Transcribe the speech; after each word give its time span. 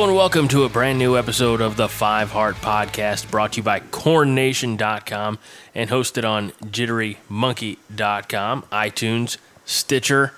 And 0.00 0.16
welcome 0.16 0.48
to 0.48 0.64
a 0.64 0.68
brand 0.70 0.98
new 0.98 1.18
episode 1.18 1.60
of 1.60 1.76
the 1.76 1.86
Five 1.86 2.30
Heart 2.30 2.56
Podcast 2.56 3.30
brought 3.30 3.52
to 3.52 3.56
you 3.58 3.62
by 3.62 3.80
CornNation.com 3.80 5.38
and 5.74 5.90
hosted 5.90 6.26
on 6.26 6.52
JitteryMonkey.com, 6.64 8.62
iTunes, 8.72 9.36
Stitcher, 9.66 10.32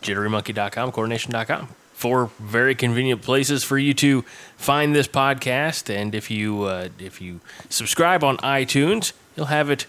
JitteryMonkey.com, 0.00 0.92
CornNation.com. 0.92 1.68
Four 1.92 2.30
very 2.38 2.74
convenient 2.74 3.20
places 3.20 3.62
for 3.62 3.76
you 3.76 3.92
to 3.94 4.22
find 4.56 4.94
this 4.94 5.08
podcast, 5.08 5.94
and 5.94 6.14
if 6.14 6.30
you 6.30 6.62
uh, 6.62 6.88
if 6.98 7.20
you 7.20 7.40
subscribe 7.68 8.24
on 8.24 8.38
iTunes, 8.38 9.12
you'll 9.36 9.46
have 9.46 9.68
it 9.68 9.84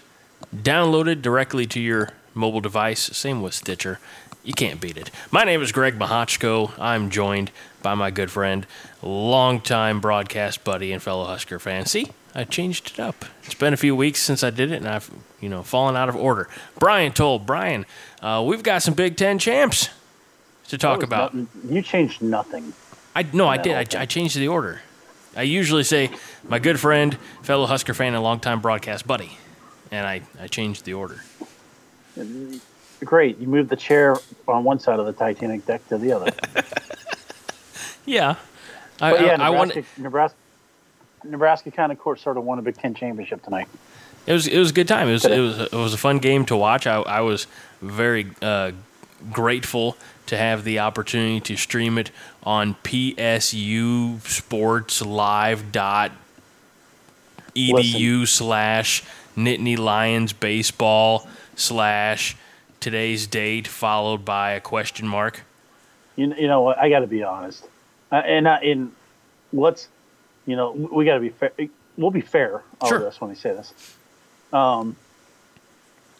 downloaded 0.54 1.22
directly 1.22 1.64
to 1.66 1.80
your 1.80 2.10
mobile 2.34 2.60
device. 2.60 3.00
Same 3.00 3.40
with 3.40 3.54
Stitcher. 3.54 3.98
You 4.46 4.52
can't 4.54 4.80
beat 4.80 4.96
it. 4.96 5.10
My 5.32 5.42
name 5.42 5.60
is 5.60 5.72
Greg 5.72 5.98
Mahochko. 5.98 6.70
I'm 6.78 7.10
joined 7.10 7.50
by 7.82 7.94
my 7.94 8.12
good 8.12 8.30
friend, 8.30 8.64
longtime 9.02 10.00
broadcast 10.00 10.62
buddy 10.62 10.92
and 10.92 11.02
fellow 11.02 11.24
Husker 11.24 11.58
fan. 11.58 11.84
See, 11.86 12.06
I 12.32 12.44
changed 12.44 12.92
it 12.92 13.00
up. 13.00 13.24
It's 13.42 13.54
been 13.54 13.74
a 13.74 13.76
few 13.76 13.96
weeks 13.96 14.22
since 14.22 14.44
I 14.44 14.50
did 14.50 14.70
it, 14.70 14.76
and 14.76 14.88
I've 14.88 15.10
you 15.40 15.48
know 15.48 15.64
fallen 15.64 15.96
out 15.96 16.08
of 16.08 16.14
order. 16.14 16.48
Brian 16.78 17.10
Towle 17.12 17.40
Brian, 17.40 17.86
uh, 18.22 18.40
we've 18.46 18.62
got 18.62 18.82
some 18.84 18.94
Big 18.94 19.16
Ten 19.16 19.40
champs 19.40 19.88
to 20.68 20.78
talk 20.78 21.02
about. 21.02 21.34
nothing- 21.34 21.74
You 21.74 21.82
changed 21.82 22.22
nothing. 22.22 22.72
I 23.16 23.24
no, 23.32 23.48
I 23.48 23.56
did. 23.56 23.94
I. 23.96 24.02
I 24.02 24.06
changed 24.06 24.36
the 24.36 24.46
order. 24.46 24.80
I 25.36 25.42
usually 25.42 25.82
say 25.84 26.10
my 26.48 26.60
good 26.60 26.78
friend, 26.78 27.18
fellow 27.42 27.66
Husker 27.66 27.94
fan, 27.94 28.14
and 28.14 28.22
longtime 28.22 28.60
broadcast 28.60 29.08
buddy, 29.08 29.38
and 29.90 30.06
I, 30.06 30.22
I 30.40 30.46
changed 30.46 30.84
the 30.84 30.94
order. 30.94 31.22
Great. 33.04 33.38
You 33.38 33.46
moved 33.46 33.68
the 33.68 33.76
chair 33.76 34.16
on 34.48 34.64
one 34.64 34.78
side 34.78 34.98
of 34.98 35.06
the 35.06 35.12
Titanic 35.12 35.66
deck 35.66 35.86
to 35.88 35.98
the 35.98 36.12
other. 36.12 36.32
Yeah, 38.06 38.36
I, 39.00 39.10
But 39.10 39.20
yeah, 39.20 39.42
I, 39.42 39.48
I 39.48 39.50
want. 39.50 39.74
Nebraska, 39.74 40.00
Nebraska, 40.00 40.38
Nebraska 41.24 41.70
kind 41.72 41.92
of 41.92 41.98
court 41.98 42.20
sort 42.20 42.36
of 42.36 42.44
won 42.44 42.58
a 42.58 42.62
Big 42.62 42.76
Ten 42.76 42.94
championship 42.94 43.42
tonight. 43.42 43.66
It 44.26 44.32
was 44.32 44.46
it 44.46 44.58
was 44.58 44.70
a 44.70 44.74
good 44.74 44.88
time. 44.88 45.08
It 45.08 45.12
was 45.12 45.24
it 45.24 45.40
was 45.40 45.58
it 45.58 45.72
was 45.72 45.92
a 45.92 45.98
fun 45.98 46.18
game 46.18 46.46
to 46.46 46.56
watch. 46.56 46.86
I, 46.86 47.00
I 47.00 47.20
was 47.20 47.46
very 47.82 48.30
uh, 48.40 48.72
grateful 49.32 49.96
to 50.26 50.36
have 50.36 50.64
the 50.64 50.78
opportunity 50.78 51.40
to 51.40 51.56
stream 51.56 51.98
it 51.98 52.10
on 52.44 52.76
PSU 52.84 54.20
Sports 54.26 55.02
Live 55.02 55.72
dot 55.72 56.12
edu 57.56 58.26
slash 58.26 59.02
Nittany 59.36 59.76
Lions 59.76 60.32
baseball 60.32 61.26
slash 61.56 62.36
today's 62.90 63.26
date 63.26 63.66
followed 63.66 64.24
by 64.24 64.52
a 64.52 64.60
question 64.60 65.08
mark. 65.08 65.42
You, 66.14 66.32
you 66.36 66.46
know 66.46 66.62
what? 66.62 66.78
I 66.78 66.88
got 66.88 67.00
to 67.00 67.08
be 67.08 67.24
honest. 67.24 67.64
Uh, 68.12 68.14
and 68.14 68.46
in 68.62 68.92
let's, 69.52 69.88
you 70.46 70.54
know, 70.54 70.70
we 70.70 71.04
got 71.04 71.14
to 71.14 71.20
be 71.20 71.30
fair. 71.30 71.50
We'll 71.96 72.12
be 72.12 72.20
fair 72.20 72.62
all 72.80 72.88
Sure. 72.90 72.98
of 72.98 73.02
this 73.02 73.20
when 73.20 73.30
we 73.30 73.34
say 73.34 73.50
this. 73.54 73.74
Um, 74.52 74.94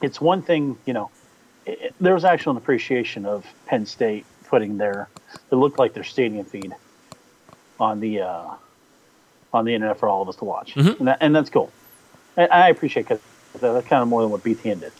it's 0.02 0.20
one 0.20 0.42
thing, 0.42 0.76
you 0.86 0.92
know, 0.92 1.08
it, 1.66 1.94
there 2.00 2.14
was 2.14 2.24
actually 2.24 2.50
an 2.52 2.56
appreciation 2.56 3.26
of 3.26 3.46
Penn 3.66 3.86
State 3.86 4.26
putting 4.48 4.76
their, 4.76 5.08
it 5.52 5.54
looked 5.54 5.78
like 5.78 5.94
their 5.94 6.02
stadium 6.02 6.44
feed 6.46 6.74
on 7.78 8.00
the 8.00 8.22
uh, 8.22 8.48
on 9.52 9.64
the 9.64 9.72
internet 9.72 9.98
for 10.00 10.08
all 10.08 10.20
of 10.20 10.28
us 10.28 10.34
to 10.36 10.44
watch, 10.44 10.74
Mhm. 10.74 10.98
and, 10.98 11.06
that, 11.08 11.18
and 11.20 11.36
that's 11.36 11.48
cool. 11.48 11.70
And 12.36 12.50
I 12.50 12.70
appreciate 12.70 13.04
because 13.06 13.20
that's 13.54 13.86
kind 13.86 14.02
of 14.02 14.08
more 14.08 14.22
than 14.22 14.30
what 14.32 14.42
BTN 14.42 14.80
did. 14.80 14.92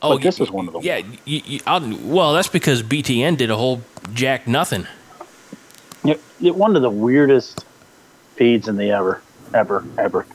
Oh, 0.00 0.14
But 0.14 0.22
this 0.22 0.38
y- 0.38 0.42
was 0.44 0.50
one 0.50 0.66
of 0.68 0.74
them. 0.74 0.82
Yeah, 0.82 1.02
you, 1.24 1.42
you, 1.44 1.60
I'll, 1.66 1.80
well, 2.02 2.32
that's 2.32 2.48
because 2.48 2.82
BTN 2.82 3.36
did 3.36 3.50
a 3.50 3.56
whole 3.56 3.82
jack 4.14 4.46
nothing. 4.46 4.86
It, 6.04 6.20
it 6.40 6.54
one 6.54 6.76
of 6.76 6.82
the 6.82 6.90
weirdest 6.90 7.64
feeds 8.36 8.68
in 8.68 8.76
the 8.76 8.90
ever, 8.92 9.20
ever, 9.52 9.84
ever. 9.98 10.26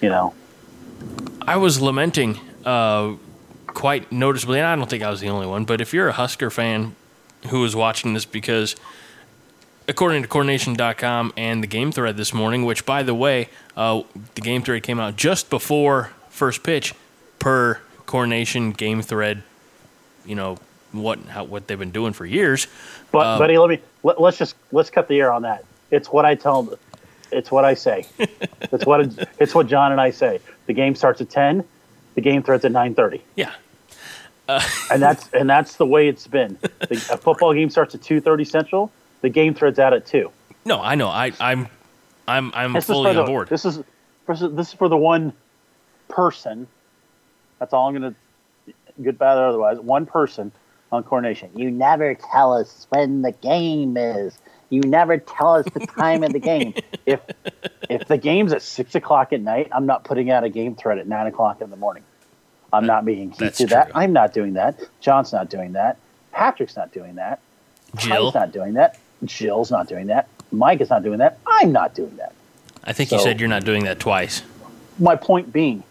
You 0.00 0.08
know, 0.08 0.34
I 1.42 1.56
was 1.56 1.80
lamenting 1.80 2.38
uh, 2.64 3.14
quite 3.66 4.10
noticeably, 4.10 4.58
and 4.58 4.66
I 4.66 4.74
don't 4.76 4.88
think 4.88 5.02
I 5.02 5.10
was 5.10 5.20
the 5.20 5.28
only 5.28 5.46
one, 5.46 5.64
but 5.64 5.80
if 5.80 5.92
you're 5.92 6.08
a 6.08 6.12
Husker 6.12 6.50
fan 6.50 6.94
who 7.50 7.64
is 7.64 7.76
watching 7.76 8.14
this 8.14 8.24
because, 8.24 8.74
according 9.88 10.22
to 10.22 10.28
CornNation.com 10.28 11.32
and 11.36 11.62
the 11.62 11.66
game 11.66 11.92
thread 11.92 12.16
this 12.16 12.32
morning, 12.32 12.64
which, 12.64 12.84
by 12.86 13.02
the 13.02 13.14
way, 13.14 13.48
uh, 13.76 14.02
the 14.34 14.40
game 14.40 14.62
thread 14.62 14.82
came 14.82 14.98
out 14.98 15.16
just 15.16 15.48
before 15.50 16.10
first 16.30 16.62
pitch 16.62 16.94
per 17.38 17.80
CornNation 18.06 18.76
game 18.76 19.02
thread, 19.02 19.42
you 20.24 20.34
know, 20.34 20.58
what 20.92 21.18
how, 21.26 21.44
what 21.44 21.66
they've 21.66 21.78
been 21.78 21.90
doing 21.90 22.12
for 22.12 22.24
years. 22.24 22.66
but 23.12 23.26
Um, 23.26 23.38
buddy, 23.38 23.58
let 23.58 23.68
me 23.70 23.80
let, 24.02 24.20
let's 24.20 24.38
just 24.38 24.56
let's 24.72 24.90
cut 24.90 25.08
the 25.08 25.18
air 25.20 25.32
on 25.32 25.42
that. 25.42 25.64
It's 25.90 26.08
what 26.10 26.24
I 26.24 26.34
tell. 26.34 26.78
It's 27.32 27.50
what 27.50 27.64
I 27.64 27.74
say. 27.74 28.06
it's 28.18 28.86
what 28.86 29.00
it's 29.38 29.54
what 29.54 29.66
John 29.66 29.92
and 29.92 30.00
I 30.00 30.10
say. 30.10 30.40
The 30.66 30.72
game 30.72 30.94
starts 30.94 31.20
at 31.20 31.28
ten. 31.30 31.64
The 32.14 32.20
game 32.20 32.42
threads 32.42 32.64
at 32.64 32.72
nine 32.72 32.94
thirty, 32.94 33.22
Yeah. 33.34 33.52
and 34.48 35.02
that's 35.02 35.28
and 35.32 35.50
that's 35.50 35.74
the 35.76 35.84
way 35.86 36.08
it's 36.08 36.26
been. 36.28 36.56
The, 36.62 36.94
a 37.12 37.16
football 37.16 37.52
game 37.52 37.68
starts 37.68 37.94
at 37.96 38.02
two 38.02 38.20
thirty 38.20 38.44
central. 38.44 38.92
The 39.22 39.28
game 39.28 39.54
threads 39.54 39.78
out 39.80 39.92
at 39.92 40.06
two. 40.06 40.30
No, 40.64 40.80
I 40.80 40.94
know. 40.94 41.08
I, 41.08 41.32
I'm 41.40 41.68
I'm 42.28 42.52
I'm 42.54 42.72
This 42.72 42.86
fully 42.86 43.10
on 43.10 43.16
the- 43.16 43.24
board. 43.24 43.48
This 43.48 43.64
is 43.64 43.82
this 44.28 44.68
is 44.68 44.72
for 44.72 44.88
the 44.88 44.96
one 44.96 45.32
person. 46.08 46.68
That's 47.58 47.72
all 47.72 47.88
I'm 47.88 47.94
gonna. 47.94 48.14
Good, 49.02 49.18
bad, 49.18 49.36
or 49.36 49.46
otherwise, 49.48 49.78
one 49.78 50.06
person 50.06 50.52
on 50.90 51.04
CornNation. 51.04 51.56
You 51.56 51.70
never 51.70 52.14
tell 52.14 52.54
us 52.54 52.86
when 52.90 53.22
the 53.22 53.32
game 53.32 53.96
is. 53.96 54.38
You 54.70 54.80
never 54.80 55.18
tell 55.18 55.54
us 55.54 55.64
the 55.72 55.86
time 55.86 56.22
of 56.24 56.32
the 56.32 56.40
game. 56.40 56.74
If 57.06 57.20
if 57.88 58.08
the 58.08 58.18
game's 58.18 58.52
at 58.52 58.62
six 58.62 58.96
o'clock 58.96 59.32
at 59.32 59.40
night, 59.40 59.68
I'm 59.70 59.86
not 59.86 60.02
putting 60.02 60.28
out 60.30 60.42
a 60.42 60.48
game 60.48 60.74
thread 60.74 60.98
at 60.98 61.06
nine 61.06 61.28
o'clock 61.28 61.60
in 61.60 61.70
the 61.70 61.76
morning. 61.76 62.02
I'm 62.72 62.84
not 62.84 63.04
being 63.04 63.32
that's 63.38 63.58
did 63.58 63.68
that. 63.68 63.92
I'm 63.94 64.12
not 64.12 64.32
doing 64.34 64.54
that. 64.54 64.80
John's 65.00 65.32
not 65.32 65.48
doing 65.48 65.74
that. 65.74 65.98
Patrick's 66.32 66.74
not 66.74 66.92
doing 66.92 67.14
that. 67.14 67.38
Jill's 67.96 68.34
not 68.34 68.50
doing 68.50 68.74
that. 68.74 68.98
Jill's 69.24 69.70
not 69.70 69.88
doing 69.88 70.08
that. 70.08 70.28
Mike 70.50 70.80
is 70.80 70.90
not 70.90 71.04
doing 71.04 71.18
that. 71.18 71.38
I'm 71.46 71.70
not 71.70 71.94
doing 71.94 72.16
that. 72.16 72.32
I 72.82 72.92
think 72.92 73.12
you 73.12 73.20
said 73.20 73.38
you're 73.38 73.48
not 73.48 73.64
doing 73.64 73.84
that 73.84 74.00
twice. 74.00 74.42
my 74.98 75.14
point 75.14 75.52
being 75.52 75.84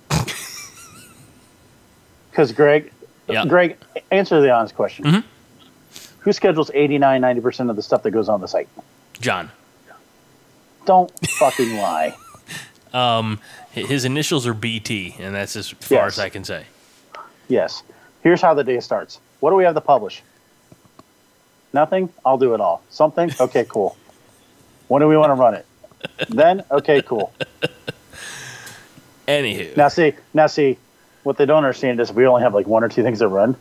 because 2.35 2.51
greg 2.51 2.91
Yeah. 3.29 3.45
greg 3.45 3.77
answer 4.11 4.41
the 4.41 4.51
honest 4.51 4.75
question. 4.75 5.05
Mhm. 5.05 5.23
who 6.19 6.33
schedules 6.33 6.69
89 6.73 7.21
90% 7.21 7.69
of 7.69 7.75
the 7.75 7.81
stuff 7.83 8.01
that 8.03 8.11
goes 8.11 8.27
on 8.29 8.41
the 8.41 8.47
site? 8.47 8.67
John. 9.21 9.51
don't 10.85 11.11
fucking 11.39 11.77
lie. 11.77 12.15
Um, 12.93 13.39
his 13.71 14.05
initials 14.05 14.47
are 14.47 14.53
BT, 14.53 15.15
and 15.19 15.35
that's 15.35 15.57
as 15.57 15.67
far 15.69 16.05
Yes. 16.05 16.13
as 16.13 16.19
I 16.19 16.29
can 16.29 16.45
say. 16.45 16.63
yes. 17.49 17.83
Here's 18.23 18.39
how 18.41 18.53
the 18.53 18.63
day 18.63 18.79
starts. 18.79 19.19
What 19.41 19.49
do 19.49 19.57
we 19.57 19.65
have 19.65 19.75
to 19.75 19.81
publish? 19.81 20.23
Nothing? 21.73 22.07
I'll 22.25 22.37
do 22.37 22.53
it 22.53 22.61
all. 22.61 22.81
Something? 22.89 23.33
Okay 23.37 23.65
cool. 23.69 23.97
When 24.87 25.01
do 25.01 25.09
we 25.09 25.17
want 25.17 25.31
to 25.31 25.33
run 25.33 25.55
it? 25.55 25.65
Then? 26.29 26.63
Okay 26.71 27.01
cool. 27.01 27.33
Anywho, 29.27 29.75
now 29.75 29.87
see 29.89 30.13
now 30.33 30.47
see 30.47 30.77
what 31.25 31.37
they 31.37 31.45
don't 31.45 31.57
understand 31.57 31.99
is 31.99 32.11
we 32.13 32.25
only 32.25 32.41
have 32.41 32.53
like 32.53 32.67
one 32.67 32.83
or 32.83 32.89
two 32.89 33.03
things 33.03 33.19
to 33.19 33.27
run 33.27 33.55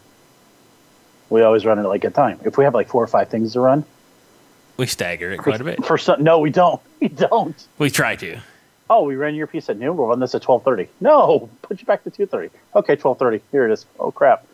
we 1.31 1.43
always 1.43 1.65
run 1.65 1.79
it 1.79 1.83
like 1.83 2.05
a 2.05 2.11
time 2.11 2.39
if 2.45 2.57
we 2.59 2.65
have 2.65 2.75
like 2.75 2.89
four 2.89 3.03
or 3.03 3.07
five 3.07 3.29
things 3.29 3.53
to 3.55 3.61
run 3.61 3.85
we 4.77 4.87
stagger 4.87 5.31
it 5.31 5.39
quite 5.39 5.61
a 5.61 5.65
bit. 5.65 5.85
For 5.85 5.99
some, 5.99 6.23
no, 6.23 6.39
we 6.39 6.51
don't. 6.51 6.81
We 7.01 7.09
don't. 7.09 7.67
We 7.77 7.91
try 7.91 8.17
to. 8.17 8.39
Oh, 8.89 9.05
we 9.05 9.17
ran 9.17 9.35
your 9.35 9.47
piece 9.47 9.69
at 9.69 9.77
noon. 9.77 9.95
We'll 9.95 10.07
run 10.07 10.21
this 10.21 10.35
at 10.35 10.41
twelve 10.41 10.65
thirty. 10.65 10.89
No, 11.01 11.51
put 11.61 11.79
you 11.79 11.85
back 11.85 12.03
to 12.05 12.11
two 12.11 12.25
thirty. 12.25 12.49
Okay, 12.75 12.97
twelve 12.97 13.19
thirty. 13.19 13.43
Here 13.53 13.69
it 13.69 13.73
is. 13.73 13.85
Oh 14.01 14.11
crap. 14.11 14.47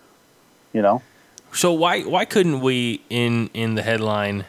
You 0.73 0.83
know. 0.83 1.01
So 1.53 1.73
why 1.73 2.03
why 2.03 2.25
couldn't 2.25 2.61
we 2.61 3.03
in 3.09 3.51
in 3.55 3.77
the 3.77 3.83
headline 3.83 4.47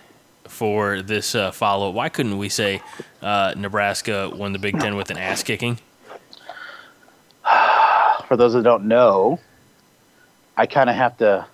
for 0.47 1.03
this 1.03 1.35
uh, 1.35 1.51
follow? 1.51 1.89
Up, 1.89 1.93
why 1.93 2.09
couldn't 2.09 2.39
we 2.39 2.49
say 2.49 2.81
uh, 3.21 3.53
Nebraska 3.55 4.31
won 4.33 4.51
the 4.53 4.59
Big 4.59 4.79
Ten 4.79 4.95
with 4.95 5.11
an 5.11 5.17
ass 5.17 5.43
kicking? 5.43 5.77
For 8.31 8.37
those 8.37 8.53
that 8.53 8.63
don't 8.63 8.85
know, 8.85 9.41
I 10.55 10.65
kind 10.65 10.89
of 10.89 10.95
have 10.95 11.17
to 11.17 11.45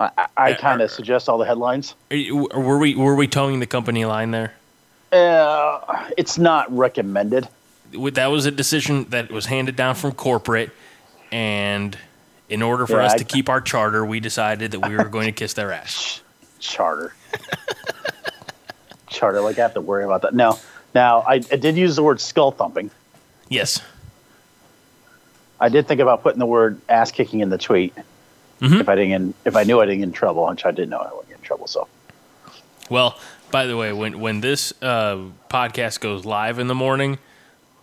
I, 0.00 0.26
I, 0.36 0.52
kind 0.54 0.82
of 0.82 0.90
suggest 0.90 1.28
all 1.28 1.38
the 1.38 1.44
headlines. 1.46 1.94
You- 2.10 2.48
Were 2.52 2.76
we 2.80 2.96
were 2.96 3.14
we 3.14 3.28
towing 3.28 3.60
the 3.60 3.68
company 3.68 4.04
line 4.04 4.32
there? 4.32 4.54
Uh, 5.12 6.08
it's 6.18 6.38
not 6.38 6.76
recommended. 6.76 7.46
That 7.92 8.26
was 8.32 8.46
a 8.46 8.50
decision 8.50 9.04
that 9.10 9.30
was 9.30 9.46
handed 9.46 9.76
down 9.76 9.94
from 9.94 10.10
corporate, 10.10 10.70
and 11.30 11.96
in 12.48 12.60
order 12.60 12.84
for 12.88 12.94
Yeah, 12.98 13.06
us 13.06 13.12
I- 13.12 13.18
to 13.18 13.24
keep 13.24 13.48
our 13.48 13.60
charter, 13.60 14.04
we 14.04 14.18
decided 14.18 14.72
that 14.72 14.88
we 14.88 14.96
were 14.96 15.04
going 15.04 15.26
to 15.26 15.32
kiss 15.32 15.52
their 15.52 15.70
ass. 15.70 16.20
Charter. 16.58 17.14
Charter, 19.08 19.40
like 19.40 19.56
I 19.56 19.62
have 19.62 19.74
to 19.74 19.80
worry 19.80 20.02
about 20.02 20.22
that. 20.22 20.34
No, 20.34 20.58
now 20.96 21.20
I, 21.20 21.34
I 21.34 21.38
did 21.38 21.76
use 21.76 21.94
the 21.94 22.02
word 22.02 22.20
skull 22.20 22.50
thumping. 22.50 22.90
Yes. 23.48 23.80
I 25.60 25.68
did 25.68 25.86
think 25.88 26.00
about 26.00 26.22
putting 26.22 26.38
the 26.38 26.46
word 26.46 26.80
ass 26.88 27.10
kicking 27.12 27.40
in 27.40 27.48
the 27.50 27.58
tweet 27.58 27.94
Mhm. 28.60 28.80
if 28.80 28.88
I 28.88 28.94
didn't 28.94 29.34
if 29.44 29.56
I 29.56 29.62
knew 29.64 29.80
I 29.80 29.86
didn't 29.86 29.98
get 29.98 30.04
in 30.04 30.12
trouble, 30.12 30.46
which 30.46 30.64
I 30.66 30.70
didn't 30.70 30.90
know 30.90 30.98
I 30.98 31.08
wouldn't 31.10 31.28
get 31.28 31.38
in 31.38 31.44
trouble. 31.44 31.66
So 31.66 31.88
Well, 32.90 33.18
by 33.50 33.66
the 33.66 33.76
way, 33.76 33.92
when 33.92 34.20
when 34.20 34.40
this 34.40 34.72
uh, 34.82 35.16
podcast 35.50 36.00
goes 36.00 36.24
live 36.24 36.58
in 36.58 36.66
the 36.66 36.74
morning, 36.74 37.18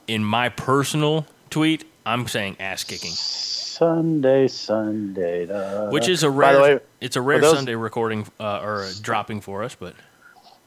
in 0.08 0.24
my 0.24 0.50
personal 0.50 1.26
tweet, 1.50 1.86
I'm 2.06 2.28
saying 2.28 2.58
ass 2.60 2.84
kicking, 2.84 3.12
Sunday, 3.12 4.48
Sunday, 4.48 5.46
da, 5.46 5.90
which 5.90 6.08
is 6.08 6.24
a 6.24 6.28
By 6.30 6.32
the 6.54 6.60
rare 6.60 6.76
way, 6.76 6.80
it's 7.02 7.16
a 7.16 7.22
rare 7.22 7.40
those- 7.40 7.56
Sunday 7.56 7.76
recording 7.76 8.28
uh, 8.40 8.60
or 8.62 8.88
dropping 9.02 9.42
for 9.42 9.64
us. 9.64 9.76
But 9.76 9.96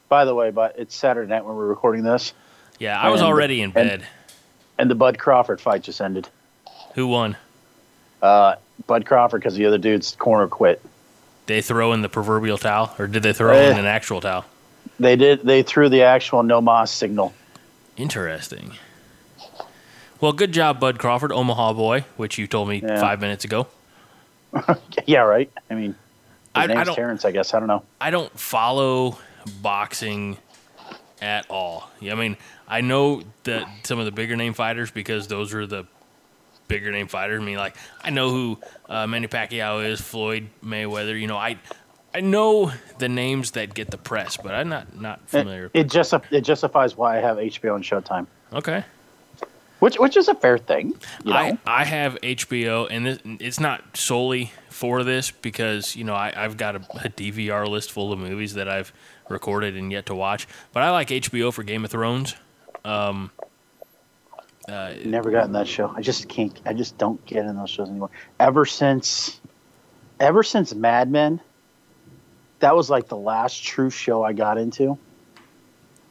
by 0.09 0.25
the 0.25 0.35
way, 0.35 0.51
but 0.51 0.75
it's 0.79 0.95
Saturday 0.95 1.29
night 1.29 1.45
when 1.45 1.57
we're 1.57 1.67
recording 1.67 2.03
this, 2.05 2.33
yeah, 2.79 3.01
I 3.01 3.09
was 3.11 3.21
And- 3.21 3.29
already 3.29 3.61
in 3.61 3.67
and- 3.67 3.75
bed. 3.75 4.07
and 4.79 4.91
the 4.91 4.95
Bud 4.95 5.19
Crawford 5.19 5.61
fight 5.61 5.83
just 5.83 6.01
ended. 6.01 6.29
Who 6.97 7.07
won? 7.07 7.37
Uh, 8.21 8.57
Bud 8.87 9.07
Crawford 9.07 9.41
because 9.41 9.55
the 9.55 9.67
other 9.67 9.79
dude's 9.79 10.17
corner 10.17 10.49
quit. 10.49 10.83
They 11.47 11.63
throw 11.63 11.93
in 11.93 12.03
the 12.03 12.09
proverbial 12.09 12.59
towel, 12.59 12.93
or 12.99 13.07
did 13.07 13.23
they 13.23 13.33
throw 13.33 13.55
Eh. 13.55 13.71
in 13.71 13.79
an 13.79 13.87
actual 13.87 14.21
towel? 14.21 14.45
They 14.99 15.15
did. 15.15 15.43
They 15.43 15.63
threw 15.63 15.89
the 15.89 16.03
actual 16.03 16.43
no 16.43 16.61
mas 16.61 16.91
signal. 16.91 17.33
Interesting. 17.97 18.73
Well, 20.21 20.33
good 20.33 20.53
job, 20.53 20.81
Bud 20.81 20.99
Crawford, 20.99 21.31
Omaha 21.33 21.75
boy, 21.75 22.05
which 22.17 22.39
you 22.39 22.47
told 22.47 22.69
me 22.69 22.83
Yeah. 22.85 22.99
five 23.01 23.21
minutes 23.21 23.45
ago. 23.45 23.67
yeah, 25.07 25.21
right. 25.21 25.51
I 25.71 25.75
mean, 25.75 25.91
his 25.91 25.97
I- 26.55 26.63
I 26.65 26.67
name's 26.67 26.87
don't- 26.87 26.97
Terence. 26.97 27.25
I 27.25 27.31
guess 27.31 27.53
I 27.55 27.59
don't 27.59 27.69
know. 27.69 27.83
I 28.01 28.11
don't 28.11 28.37
follow 28.39 29.19
boxing 29.61 30.39
at 31.21 31.47
all. 31.51 31.91
Yeah, 32.01 32.13
I 32.13 32.17
mean, 32.17 32.37
I 32.67 32.81
know 32.81 33.23
that 33.45 33.67
some 33.85 33.99
of 33.99 34.07
the 34.07 34.11
bigger 34.13 34.37
name 34.37 34.55
fighters 34.55 34.91
because 34.91 35.29
those 35.29 35.53
are 35.55 35.67
the 35.67 35.85
bigger 36.69 36.91
name 36.91 37.09
fighters. 37.09 37.41
I 37.41 37.45
mean, 37.45 37.57
like 37.57 37.77
I 38.03 38.11
know 38.11 38.31
who 38.31 38.59
uh, 38.89 39.07
Manny 39.07 39.29
Pacquiao 39.29 39.85
is, 39.89 40.01
Floyd 40.01 40.49
Mayweather. 40.65 41.19
You 41.19 41.27
know, 41.27 41.37
I 41.37 41.59
I 42.15 42.21
know 42.21 42.73
the 42.99 43.11
names 43.11 43.53
that 43.53 43.75
get 43.75 43.91
the 43.91 43.99
press, 43.99 44.37
but 44.37 44.55
I'm 44.55 44.69
not 44.69 44.99
not 44.99 45.29
familiar. 45.29 45.67
It, 45.67 45.81
it 45.81 45.91
just 45.91 46.15
it 46.31 46.41
justifies 46.43 46.97
why 46.97 47.19
I 47.19 47.21
have 47.21 47.37
HBO 47.37 47.75
and 47.75 47.85
Showtime, 47.85 48.27
okay. 48.55 48.85
which 49.81 49.99
which 49.99 50.17
is 50.17 50.29
a 50.29 50.35
fair 50.35 50.57
thing. 50.57 50.95
You 51.25 51.33
know, 51.33 51.37
I, 51.37 51.59
I 51.67 51.85
have 51.85 52.19
HBO, 52.23 52.89
and 52.91 53.07
this, 53.07 53.19
it's 53.25 53.61
not 53.61 53.97
solely 53.97 54.51
for 54.71 55.05
this 55.05 55.31
because 55.31 55.95
you 55.95 56.05
know 56.05 56.15
I, 56.15 56.33
I've 56.35 56.57
got 56.57 56.77
a, 56.77 56.79
a 57.05 57.11
DVR 57.11 57.69
list 57.69 57.93
full 57.93 58.15
of 58.15 58.19
movies 58.19 58.55
that 58.55 58.69
I've 58.69 58.95
recorded 59.29 59.77
and 59.77 59.93
yet 59.93 60.07
to 60.07 60.15
watch. 60.15 60.49
But 60.73 60.85
I 60.85 60.91
like 60.93 61.09
HBO 61.09 61.53
for 61.53 61.65
Game 61.65 61.85
of 61.85 61.91
Thrones. 61.91 62.35
Um, 62.85 63.31
uh, 64.69 64.95
never 65.05 65.31
gotten 65.31 65.53
that 65.53 65.69
show. 65.69 65.93
I 65.95 66.01
just 66.03 66.29
can't. 66.29 66.59
I 66.65 66.73
just 66.73 66.99
don't 66.99 67.25
get 67.27 67.45
in 67.45 67.57
those 67.57 67.71
shows 67.71 67.89
anymore. 67.89 68.11
Ever 68.41 68.67
since, 68.67 69.41
ever 70.19 70.43
since 70.43 70.75
Mad 70.75 71.11
Men, 71.11 71.41
that 72.61 72.75
was 72.75 72.91
like 72.91 73.09
the 73.09 73.17
last 73.17 73.63
true 73.63 73.91
show 73.91 74.25
I 74.25 74.33
got 74.33 74.59
into. 74.59 74.99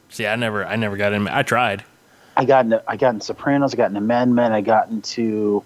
see, 0.08 0.26
I 0.26 0.36
never 0.36 0.64
I 0.64 0.76
never 0.76 0.96
got 0.96 1.12
in. 1.12 1.28
I 1.28 1.42
tried. 1.42 1.84
I 2.36 2.44
got 2.44 2.64
into 2.64 2.82
I 2.88 2.96
got 2.96 3.14
into 3.14 3.26
Sopranos. 3.26 3.74
I 3.74 3.76
got 3.76 3.88
into 3.90 4.00
Mad 4.00 4.28
Men. 4.28 4.52
I 4.52 4.60
got 4.60 4.88
into. 4.90 5.62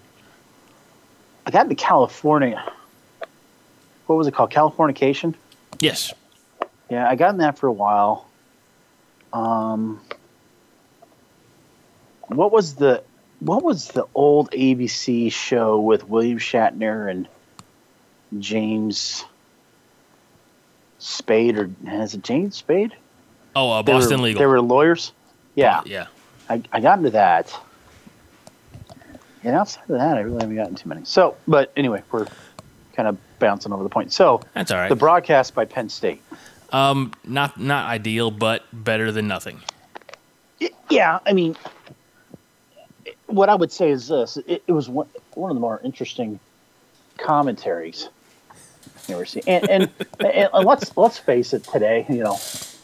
I 1.45 1.51
got 1.51 1.63
into 1.63 1.75
California. 1.75 2.63
What 4.07 4.15
was 4.17 4.27
it 4.27 4.33
called? 4.33 4.51
Californication. 4.51 5.35
Yes. 5.79 6.13
Yeah, 6.89 7.09
I 7.09 7.15
got 7.15 7.31
in 7.31 7.37
that 7.37 7.57
for 7.57 7.67
a 7.67 7.71
while. 7.71 8.27
Um, 9.31 10.01
what 12.37 12.51
was 12.51 12.75
the 12.75 13.03
what 13.39 13.63
was 13.63 13.87
the 13.89 14.05
old 14.13 14.51
ABC 14.51 15.31
show 15.31 15.79
with 15.79 16.07
William 16.07 16.37
Shatner 16.37 17.09
and 17.09 17.27
James 18.39 19.25
Spade 20.99 21.57
or 21.57 21.69
is 21.87 22.13
it 22.13 22.23
James 22.23 22.55
Spade? 22.57 22.93
Oh, 23.55 23.71
uh, 23.71 23.81
They 23.81 23.91
Boston 23.93 24.19
were, 24.19 24.27
Legal. 24.27 24.39
They 24.39 24.45
were 24.45 24.61
lawyers. 24.61 25.11
Yeah, 25.55 25.81
Yeah. 25.85 26.07
I, 26.49 26.61
I 26.71 26.79
got 26.79 26.97
into 26.99 27.09
that. 27.11 27.53
And 29.43 29.55
outside 29.55 29.83
of 29.89 29.97
that, 29.97 30.17
I 30.17 30.21
really 30.21 30.39
haven't 30.41 30.55
gotten 30.55 30.75
too 30.75 30.87
many. 30.89 31.01
So, 31.05 31.35
but 31.47 31.71
anyway, 31.75 32.03
we're 32.11 32.27
kind 32.93 33.07
of 33.07 33.17
bouncing 33.39 33.73
over 33.73 33.81
the 33.83 33.89
point. 33.89 34.13
So, 34.13 34.41
That's 34.53 34.71
all 34.71 34.77
right. 34.77 34.89
the 34.89 34.95
broadcast 34.95 35.55
by 35.55 35.65
Penn 35.65 35.89
State. 35.89 36.21
um, 36.71 37.11
not 37.25 37.59
not 37.59 37.87
ideal, 37.89 38.29
but 38.31 38.63
better 38.71 39.11
than 39.11 39.27
nothing. 39.27 39.59
Yeah, 40.89 41.19
I 41.25 41.33
mean, 41.33 41.55
what 43.31 43.49
I 43.49 43.55
would 43.55 43.71
say 43.71 43.91
is 43.91 44.07
this: 44.07 44.37
it, 44.45 44.63
it 44.67 44.71
was 44.71 44.89
one, 44.89 45.07
one 45.33 45.51
of 45.51 45.55
the 45.55 45.61
more 45.61 45.81
interesting 45.83 46.39
commentaries 47.17 48.09
you 49.07 49.15
ever 49.15 49.25
see. 49.25 49.41
And, 49.47 49.69
and, 49.69 49.89
and, 50.19 50.49
and 50.53 50.65
let's 50.65 50.95
let's 50.97 51.17
face 51.17 51.53
it, 51.53 51.63
today, 51.63 52.05
you 52.09 52.23
know, 52.23 52.37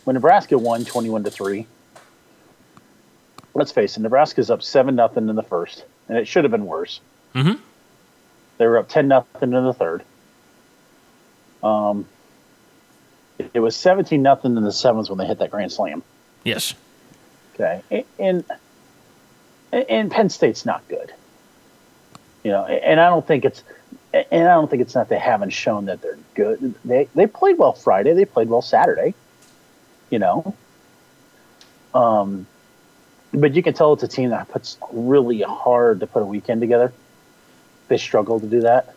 when 0.03 0.13
Nebraska 0.15 0.57
won 0.57 0.85
twenty-one 0.85 1.23
to 1.23 1.31
three, 1.31 1.67
let's 3.53 3.71
face 3.71 3.97
it, 3.97 4.01
Nebraska's 4.01 4.49
up 4.49 4.61
seven 4.61 4.95
nothing 4.95 5.29
in 5.29 5.35
the 5.35 5.43
first, 5.43 5.85
and 6.07 6.17
it 6.17 6.27
should 6.27 6.43
have 6.43 6.51
been 6.51 6.65
worse. 6.65 6.99
Mhm. 7.33 7.59
They 8.57 8.65
were 8.65 8.77
up 8.77 8.89
ten 8.89 9.07
nothing 9.07 9.53
in 9.53 9.63
the 9.63 9.73
third. 9.73 10.03
Um, 11.63 12.05
it, 13.37 13.51
it 13.55 13.59
was 13.59 13.75
seventeen 13.75 14.21
nothing 14.21 14.57
in 14.57 14.63
the 14.63 14.71
seventh 14.71 15.09
when 15.09 15.17
they 15.17 15.25
hit 15.25 15.39
that 15.39 15.51
grand 15.51 15.71
slam. 15.71 16.03
Yes. 16.43 16.73
Okay, 17.55 17.81
and 17.91 18.03
and 18.19 18.43
Penn 19.71 20.29
State's 20.29 20.65
not 20.65 20.87
good. 20.87 21.13
You 22.43 22.51
know, 22.51 22.65
and 22.65 22.99
I 22.99 23.09
don't 23.09 23.25
think 23.25 23.45
it's 23.45 23.63
and 24.13 24.47
I 24.47 24.53
don't 24.53 24.69
think 24.69 24.81
it's 24.81 24.95
not 24.95 25.09
they 25.09 25.19
haven't 25.19 25.49
shown 25.51 25.85
that 25.85 26.01
they're 26.01 26.17
good. 26.33 26.75
They 26.85 27.09
they 27.13 27.27
played 27.27 27.57
well 27.57 27.73
Friday. 27.73 28.13
They 28.13 28.25
played 28.25 28.49
well 28.49 28.61
Saturday. 28.61 29.13
You 30.09 30.19
know, 30.19 30.55
um, 31.93 32.47
but 33.33 33.53
you 33.55 33.63
can 33.63 33.73
tell 33.73 33.93
it's 33.93 34.03
a 34.03 34.07
team 34.07 34.29
that 34.29 34.47
puts 34.47 34.77
really 34.91 35.41
hard 35.41 35.99
to 35.99 36.07
put 36.07 36.21
a 36.21 36.25
weekend 36.25 36.61
together. 36.61 36.93
They 37.89 37.97
struggle 37.97 38.39
to 38.39 38.47
do 38.47 38.61
that. 38.61 38.95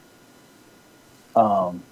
Um, 1.34 1.82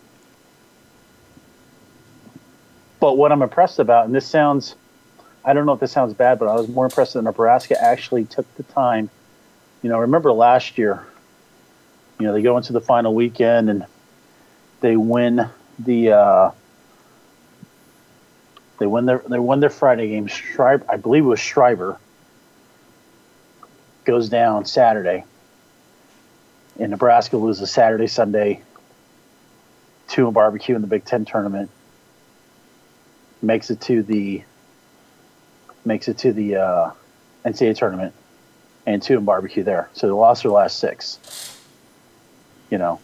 but 3.00 3.16
what 3.16 3.32
I'm 3.32 3.42
impressed 3.42 3.78
about, 3.78 4.06
and 4.06 4.14
this 4.14 4.26
sounds 4.26 4.76
I 5.48 5.54
don't 5.54 5.64
know 5.64 5.72
if 5.72 5.80
this 5.80 5.92
sounds 5.92 6.12
bad, 6.12 6.38
but 6.38 6.46
I 6.46 6.56
was 6.56 6.68
more 6.68 6.84
impressed 6.84 7.14
that 7.14 7.22
Nebraska 7.22 7.82
actually 7.82 8.26
took 8.26 8.54
the 8.56 8.64
time. 8.64 9.08
You 9.80 9.88
know, 9.88 10.00
remember 10.00 10.30
last 10.30 10.76
year, 10.76 11.06
you 12.20 12.26
know, 12.26 12.34
they 12.34 12.42
go 12.42 12.58
into 12.58 12.74
the 12.74 12.82
final 12.82 13.14
weekend 13.14 13.70
and 13.70 13.86
they 14.82 14.98
win 14.98 15.48
the 15.78 16.12
uh, 16.12 16.50
they 18.78 18.86
win 18.86 19.06
their 19.06 19.22
they 19.26 19.38
won 19.38 19.60
their 19.60 19.70
Friday 19.70 20.08
game. 20.08 20.26
Schreiber, 20.26 20.84
I 20.86 20.98
believe 20.98 21.24
it 21.24 21.28
was 21.28 21.40
Schreiber, 21.40 21.98
goes 24.04 24.28
down 24.28 24.66
Saturday, 24.66 25.24
and 26.78 26.90
Nebraska 26.90 27.38
loses 27.38 27.70
Saturday, 27.70 28.06
Sunday, 28.06 28.60
two 30.08 30.26
in 30.26 30.34
barbecue 30.34 30.76
in 30.76 30.82
the 30.82 30.88
Big 30.88 31.06
Ten 31.06 31.24
tournament. 31.24 31.70
Makes 33.40 33.70
it 33.70 33.80
to 33.82 34.02
the 34.02 34.42
makes 35.88 36.06
it 36.06 36.18
to 36.18 36.32
the 36.32 36.56
uh, 36.56 36.90
NCAA 37.44 37.76
tournament 37.76 38.14
and 38.86 39.02
two 39.02 39.18
in 39.18 39.24
barbecue 39.24 39.64
there. 39.64 39.90
So 39.94 40.06
they 40.06 40.12
lost 40.12 40.44
their 40.44 40.52
last 40.52 40.78
six. 40.78 41.18
You 42.70 42.78
know. 42.78 43.00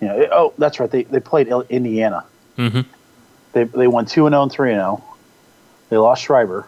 You 0.00 0.08
know. 0.08 0.28
Oh, 0.32 0.54
that's 0.56 0.80
right. 0.80 0.90
They 0.90 1.02
they 1.02 1.20
played 1.20 1.48
Indiana. 1.68 2.24
Mm-hmm. 2.56 2.80
They 3.52 3.64
they 3.64 3.88
won 3.88 4.06
two 4.06 4.26
and 4.26 4.32
zero 4.32 4.42
and 4.44 4.52
three 4.52 4.72
and 4.72 4.78
zero. 4.78 5.04
They 5.90 5.98
lost 5.98 6.22
Schreiber. 6.22 6.66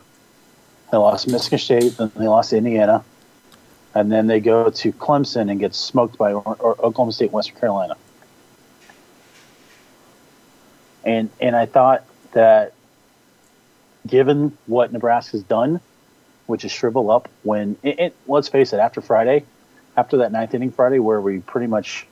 They 0.93 0.99
lost 0.99 1.27
Michigan 1.27 1.59
State. 1.59 1.97
Then 1.97 2.13
they 2.15 2.29
lost 2.29 2.53
Indiana. 2.53 3.03
And 3.95 4.11
then 4.11 4.27
they 4.27 4.41
go 4.41 4.71
to 4.71 4.93
Clemson 4.93 5.51
and 5.51 5.59
get 5.59 5.75
smoked 5.75 6.19
by 6.19 6.33
or, 6.33 6.57
or 6.59 6.73
Oklahoma 6.73 7.13
State, 7.13 7.27
and 7.27 7.33
Western 7.33 7.57
Carolina. 7.57 7.97
And 11.05 11.31
and 11.41 11.57
I 11.57 11.67
thought 11.67 12.05
that 12.33 12.74
given 14.07 14.57
what 14.67 14.93
Nebraska's 14.93 15.43
done, 15.43 15.81
which 16.47 16.65
is 16.65 16.73
shrivel 16.73 17.11
up 17.11 17.29
when 17.43 17.77
it, 17.83 17.99
it, 17.99 18.17
let's 18.27 18.49
face 18.49 18.73
it, 18.73 18.79
after 18.79 19.01
Friday, 19.01 19.45
after 19.97 20.19
that 20.19 20.33
ninth 20.33 20.55
inning 20.55 20.71
Friday, 20.71 20.99
where 20.99 21.21
we 21.21 21.41
pretty 21.41 21.67
much 21.67 22.07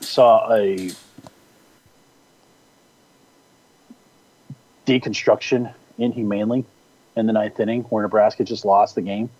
saw 0.00 0.52
a 0.52 0.90
deconstruction 4.86 5.72
inhumanely 5.98 6.64
in 7.16 7.26
the 7.26 7.32
ninth 7.32 7.58
inning 7.58 7.82
where 7.84 8.02
Nebraska 8.02 8.44
just 8.44 8.64
lost 8.64 8.94
the 8.94 9.02
game. 9.02 9.30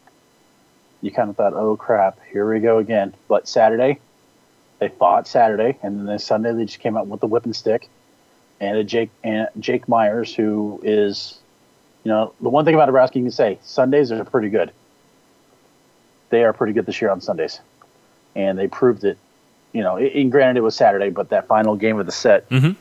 You 1.02 1.10
kind 1.12 1.30
of 1.30 1.36
thought, 1.36 1.52
oh 1.52 1.76
crap, 1.76 2.18
here 2.32 2.50
we 2.50 2.58
go 2.58 2.78
again. 2.78 3.14
But 3.28 3.46
Saturday, 3.46 4.00
they 4.80 4.88
fought 4.88 5.28
Saturday, 5.28 5.78
and 5.82 6.08
then 6.08 6.18
Sunday 6.18 6.52
they 6.52 6.64
just 6.64 6.80
came 6.80 6.96
out 6.96 7.06
with 7.06 7.20
the 7.20 7.26
whipping 7.26 7.52
stick 7.52 7.88
and 8.60 8.76
a 8.76 8.84
Jake 8.84 9.10
and 9.22 9.48
Jake 9.58 9.88
Meyers, 9.88 10.34
who 10.34 10.80
is, 10.82 11.38
you 12.04 12.10
know, 12.10 12.32
the 12.40 12.48
one 12.48 12.64
thing 12.64 12.75
about 12.75 12.86
Nebraska 12.86 13.18
you 13.18 13.25
can 13.25 13.32
say 13.32 13.58
Sundays 13.62 14.12
are 14.12 14.25
pretty 14.25 14.48
good. 14.48 14.72
They 16.30 16.44
are 16.44 16.52
pretty 16.52 16.72
good 16.72 16.86
this 16.86 17.00
year 17.00 17.10
on 17.10 17.20
Sundays, 17.20 17.60
and 18.34 18.58
they 18.58 18.68
proved 18.68 19.04
it. 19.04 19.18
You 19.72 19.82
know, 19.82 19.96
and 19.98 20.32
granted 20.32 20.60
it 20.60 20.62
was 20.62 20.75
Saturday, 20.75 21.10
but 21.10 21.28
that 21.30 21.46
final 21.48 21.76
game 21.76 22.00
of 22.00 22.06
the 22.06 22.12
set, 22.12 22.48
mm-hmm. 22.48 22.72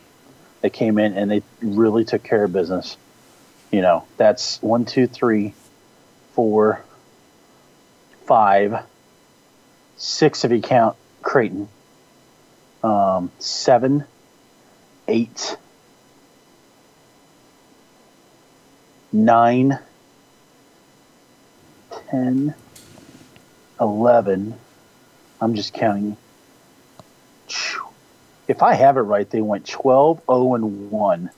they 0.61 0.69
came 0.69 0.97
in 0.97 1.13
and 1.13 1.29
they 1.29 1.43
really 1.61 2.05
took 2.05 2.23
care 2.23 2.45
of 2.45 2.53
business. 2.53 2.95
You 3.71 3.81
know, 3.81 4.05
that's 4.15 4.61
one, 4.61 4.85
two, 4.85 5.05
three, 5.05 5.53
four, 6.33 6.81
five, 8.25 8.83
six 9.97 10.45
if 10.45 10.51
you 10.51 10.61
count 10.61 10.95
Creighton, 11.21 11.67
um, 12.83 13.31
seven, 13.39 14.05
eight, 15.07 15.57
nine, 19.15 19.79
ten, 22.09 22.53
eleven. 23.79 24.55
I'm 25.41 25.55
just 25.55 25.73
counting. 25.73 26.17
If 28.47 28.61
I 28.61 28.73
have 28.75 28.97
it 28.97 29.01
right, 29.01 29.29
they 29.29 29.41
went 29.41 29.65
12 29.67 30.21
0 30.27 30.53
and 30.55 30.91
1, 30.91 31.29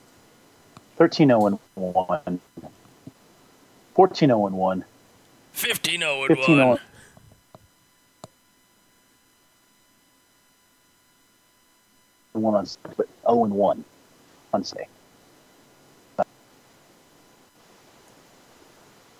13 0.97 1.27
0 1.29 1.45
and 1.45 1.59
1, 1.75 2.39
14 3.95 4.29
0 4.29 4.47
and 4.47 4.55
1, 4.55 4.85
15 5.53 5.99
0 5.99 6.21
and 6.23 6.27
15 6.27 6.67
1. 6.67 6.79
one 12.33 12.53
on 12.53 12.67
but 12.95 13.07
0 13.27 13.45
and 13.45 13.53
1 13.53 13.85
on 14.53 14.63
Sunday. 14.63 14.87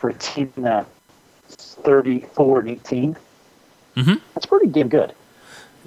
For 0.07 0.11
a 0.11 0.19
team 0.19 0.53
that's 0.55 1.75
34 1.83 2.59
and 2.61 2.69
18, 2.69 3.15
Mhm. 3.97 4.21
that's 4.33 4.45
pretty 4.45 4.67
damn 4.67 4.87
good. 4.87 5.11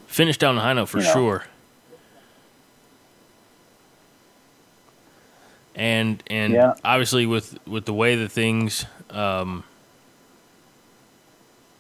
Finished 0.09 0.41
down 0.41 0.57
the 0.57 0.61
high 0.61 0.75
note 0.75 0.91
for 0.91 0.99
You 0.99 1.05
know. 1.05 1.13
sure. 1.15 1.45
And 5.75 6.23
and 6.27 6.53
Yeah. 6.53 6.75
obviously 6.85 7.25
with 7.25 7.59
with 7.67 7.87
the 7.87 7.95
way 7.95 8.15
that 8.17 8.31
things 8.31 8.85
um, 9.09 9.65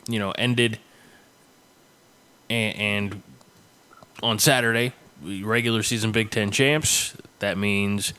you 0.09 0.18
know 0.18 0.30
ended 0.32 0.78
and, 2.49 2.76
and 2.78 3.23
on 4.23 4.38
Saturday 4.38 4.92
regular 5.23 5.82
season 5.82 6.11
Big 6.11 6.30
Ten 6.30 6.50
champs. 6.50 7.12
That 7.40 7.59
means 7.59 8.14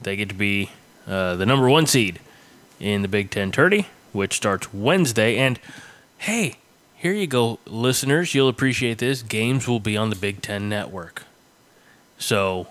they 0.00 0.16
get 0.16 0.30
to 0.30 0.34
be 0.34 0.70
uh, 1.06 1.34
the 1.36 1.44
number 1.44 1.68
one 1.68 1.86
seed 1.86 2.20
in 2.80 3.02
the 3.02 3.08
Big 3.08 3.30
Ten 3.30 3.52
tourney, 3.52 3.88
which 4.12 4.34
starts 4.34 4.72
Wednesday. 4.72 5.36
And 5.36 5.60
hey, 6.18 6.56
here 6.96 7.12
you 7.12 7.26
go, 7.26 7.58
listeners. 7.66 8.34
You'll 8.34 8.48
appreciate 8.48 8.98
this. 8.98 9.22
Games 9.22 9.68
will 9.68 9.80
be 9.80 9.96
on 9.96 10.10
the 10.10 10.16
Big 10.16 10.42
Ten 10.42 10.68
network. 10.68 11.22
So, 12.18 12.68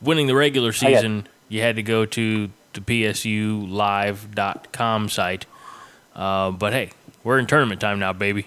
winning 0.00 0.26
the 0.26 0.34
regular 0.34 0.72
season, 0.72 1.28
you 1.48 1.60
had 1.60 1.76
to 1.76 1.82
go 1.82 2.06
to 2.06 2.50
the 2.72 2.80
PSULive.com 2.80 5.08
site. 5.08 5.46
Uh, 6.14 6.50
but 6.52 6.72
hey, 6.72 6.90
we're 7.22 7.38
in 7.38 7.46
tournament 7.46 7.80
time 7.80 7.98
now, 7.98 8.12
baby. 8.12 8.46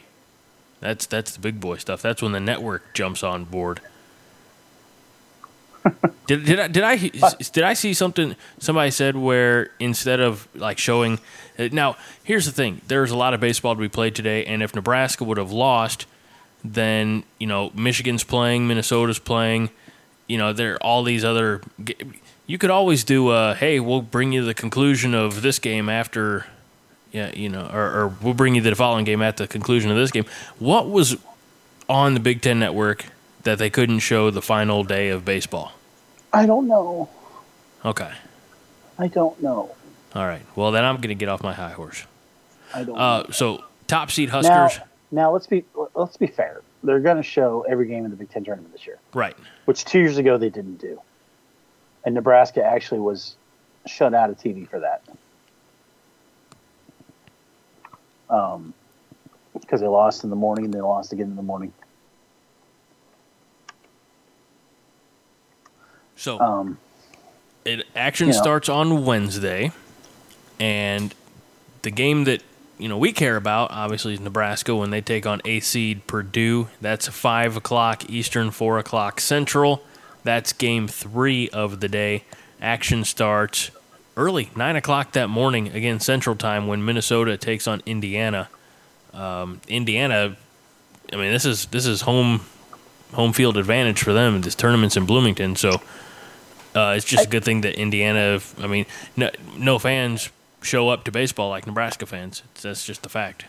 That's 0.80 1.06
that's 1.06 1.32
the 1.32 1.40
big 1.40 1.60
boy 1.60 1.78
stuff. 1.78 2.02
That's 2.02 2.22
when 2.22 2.32
the 2.32 2.40
network 2.40 2.94
jumps 2.94 3.24
on 3.24 3.46
board. 3.46 3.82
Did 6.28 6.46
did 6.46 6.60
I 6.60 6.68
did 6.68 6.84
I 6.84 6.96
did 7.52 7.64
I 7.64 7.74
see 7.74 7.94
something 7.94 8.36
somebody 8.60 8.92
said 8.92 9.16
where 9.16 9.72
instead 9.80 10.20
of 10.20 10.48
like 10.56 10.78
showing 10.78 11.20
uh, 11.58 11.70
now 11.72 11.96
here's 12.24 12.46
the 12.46 12.52
thing. 12.52 12.82
There's 12.88 13.12
a 13.12 13.18
lot 13.18 13.34
of 13.34 13.40
baseball 13.40 13.76
to 13.76 13.82
be 13.82 13.90
played 13.90 14.16
today 14.16 14.46
and 14.46 14.62
if 14.62 14.76
Nebraska 14.76 15.24
would 15.24 15.38
have 15.38 15.52
lost 15.52 16.06
then 16.64 17.24
you 17.40 17.48
know 17.48 17.72
Michigan's 17.74 18.24
playing 18.24 18.68
Minnesota's 18.68 19.20
playing 19.20 19.70
you 20.28 20.38
know 20.38 20.54
there 20.54 20.74
are 20.74 20.84
all 20.84 21.04
these 21.04 21.24
other 21.24 21.62
you 22.46 22.58
could 22.58 22.70
always 22.70 23.04
do 23.04 23.30
uh 23.30 23.56
hey 23.56 23.80
we'll 23.80 24.02
bring 24.02 24.32
you 24.34 24.44
the 24.44 24.54
conclusion 24.54 25.14
of 25.14 25.42
this 25.42 25.60
game 25.60 25.90
after 25.90 26.46
yeah 27.12 27.32
you 27.34 27.50
know 27.50 27.70
or, 27.72 27.86
or 27.86 28.08
we'll 28.22 28.34
bring 28.34 28.56
you 28.56 28.62
the 28.62 28.76
following 28.76 29.06
game 29.06 29.22
at 29.22 29.38
the 29.38 29.48
conclusion 29.48 29.92
of 29.92 29.98
this 29.98 30.12
game. 30.12 30.26
What 30.60 30.90
was 30.90 31.18
on 31.90 32.14
the 32.14 32.20
Big 32.20 32.42
Ten 32.42 32.60
network 32.60 33.06
that 33.44 33.58
they 33.58 33.70
couldn't 33.70 34.00
show 34.00 34.30
the 34.30 34.42
final 34.42 34.84
day 34.84 35.10
of 35.10 35.24
baseball 35.24 35.72
I 36.38 36.46
don't 36.46 36.68
know. 36.68 37.10
okay 37.84 38.12
I 39.00 39.08
don't 39.08 39.42
know. 39.42 39.76
all 40.16 40.26
right 40.28 40.44
well 40.56 40.72
then 40.72 40.86
I'm 40.86 40.98
gonna 40.98 41.16
get 41.16 41.30
off 41.30 41.42
my 41.42 41.54
high 41.54 41.72
horse 41.72 42.06
I 42.74 42.84
don't 42.84 42.98
uh 42.98 43.32
so 43.32 43.64
top 43.88 44.12
seed 44.12 44.30
Now, 44.30 44.42
Huskers 44.42 44.84
now 45.12 45.32
let's 45.32 45.48
be 45.48 45.64
let's 45.96 46.18
be 46.18 46.28
fair. 46.28 46.62
They're 46.84 47.00
going 47.00 47.18
to 47.18 47.24
show 47.24 47.66
every 47.68 47.88
game 47.88 48.06
in 48.06 48.12
the 48.12 48.18
Big 48.18 48.30
Ten 48.30 48.44
tournament 48.44 48.72
this 48.74 48.86
year, 48.86 49.00
right 49.14 49.36
which 49.66 49.84
two 49.86 50.00
years 50.00 50.18
ago 50.18 50.38
they 50.38 50.50
didn't 50.50 50.78
do, 50.78 51.02
and 52.06 52.14
Nebraska 52.14 52.64
actually 52.64 53.00
was 53.00 53.36
shut 53.88 54.14
out 54.14 54.30
of 54.30 54.38
TV 54.38 54.68
for 54.70 54.80
that. 54.82 55.02
Um, 58.30 58.74
because 59.60 59.82
they 59.82 59.88
lost 59.88 60.24
in 60.24 60.30
the 60.30 60.36
morning 60.36 60.66
and 60.66 60.74
they 60.74 60.82
lost 60.82 61.14
again 61.14 61.28
in 61.28 61.36
the 61.36 61.42
morning. 61.42 61.74
So 66.18 66.40
Um, 66.40 66.78
it 67.64 67.86
action 67.96 68.28
you 68.28 68.34
know. 68.34 68.40
starts 68.42 68.68
on 68.70 69.06
Wednesday, 69.06 69.72
and 70.60 71.14
the 71.84 71.92
game 71.92 72.26
that 72.26 72.42
you 72.78 72.90
know 72.90 72.98
we 72.98 73.12
care 73.14 73.38
about 73.38 73.72
obviously 73.72 74.14
is 74.14 74.20
Nebraska 74.20 74.76
when 74.76 74.90
they 74.90 75.02
take 75.02 75.26
on 75.26 75.42
a 75.46 75.60
seed 75.62 76.06
Purdue. 76.08 76.68
That's 76.82 77.08
five 77.08 77.56
o'clock 77.56 78.10
Eastern, 78.10 78.52
four 78.52 78.78
o'clock 78.80 79.20
Central. 79.22 79.84
That's 80.24 80.52
game 80.52 80.88
three 80.88 81.48
of 81.50 81.80
the 81.80 81.88
day. 81.88 82.24
Action 82.62 83.06
starts 83.06 83.72
early, 84.18 84.50
nine 84.56 84.76
o'clock 84.76 85.12
that 85.14 85.30
morning, 85.30 85.70
again 85.70 86.00
Central 86.00 86.36
Time 86.36 86.68
when 86.68 86.84
Minnesota 86.84 87.38
takes 87.38 87.68
on 87.68 87.82
Indiana. 87.86 88.50
Um, 89.14 89.62
Indiana, 89.68 90.36
I 91.14 91.16
mean 91.16 91.32
this 91.32 91.46
is 91.46 91.68
this 91.68 91.86
is 91.86 92.02
home 92.02 92.42
home 93.14 93.34
field 93.34 93.58
advantage 93.58 94.02
for 94.02 94.14
them. 94.14 94.42
This 94.42 94.56
tournament's 94.56 94.98
in 94.98 95.06
Bloomington, 95.06 95.56
so 95.56 95.82
uh, 96.76 96.94
it's 96.96 97.06
just 97.06 97.26
a 97.26 97.30
good 97.30 97.44
thing 97.44 97.62
that 97.62 97.76
Indiana. 97.80 98.40
I 98.60 98.68
mean, 98.68 98.86
no, 99.16 99.30
no 99.58 99.80
fans 99.80 100.30
show 100.62 100.90
up 100.90 101.04
to 101.06 101.12
baseball 101.12 101.50
like 101.50 101.66
Nebraska 101.68 102.06
fans. 102.06 102.44
It's, 102.52 102.64
that's 102.64 102.86
just 102.86 103.04
the 103.04 103.10
fact. 103.10 103.46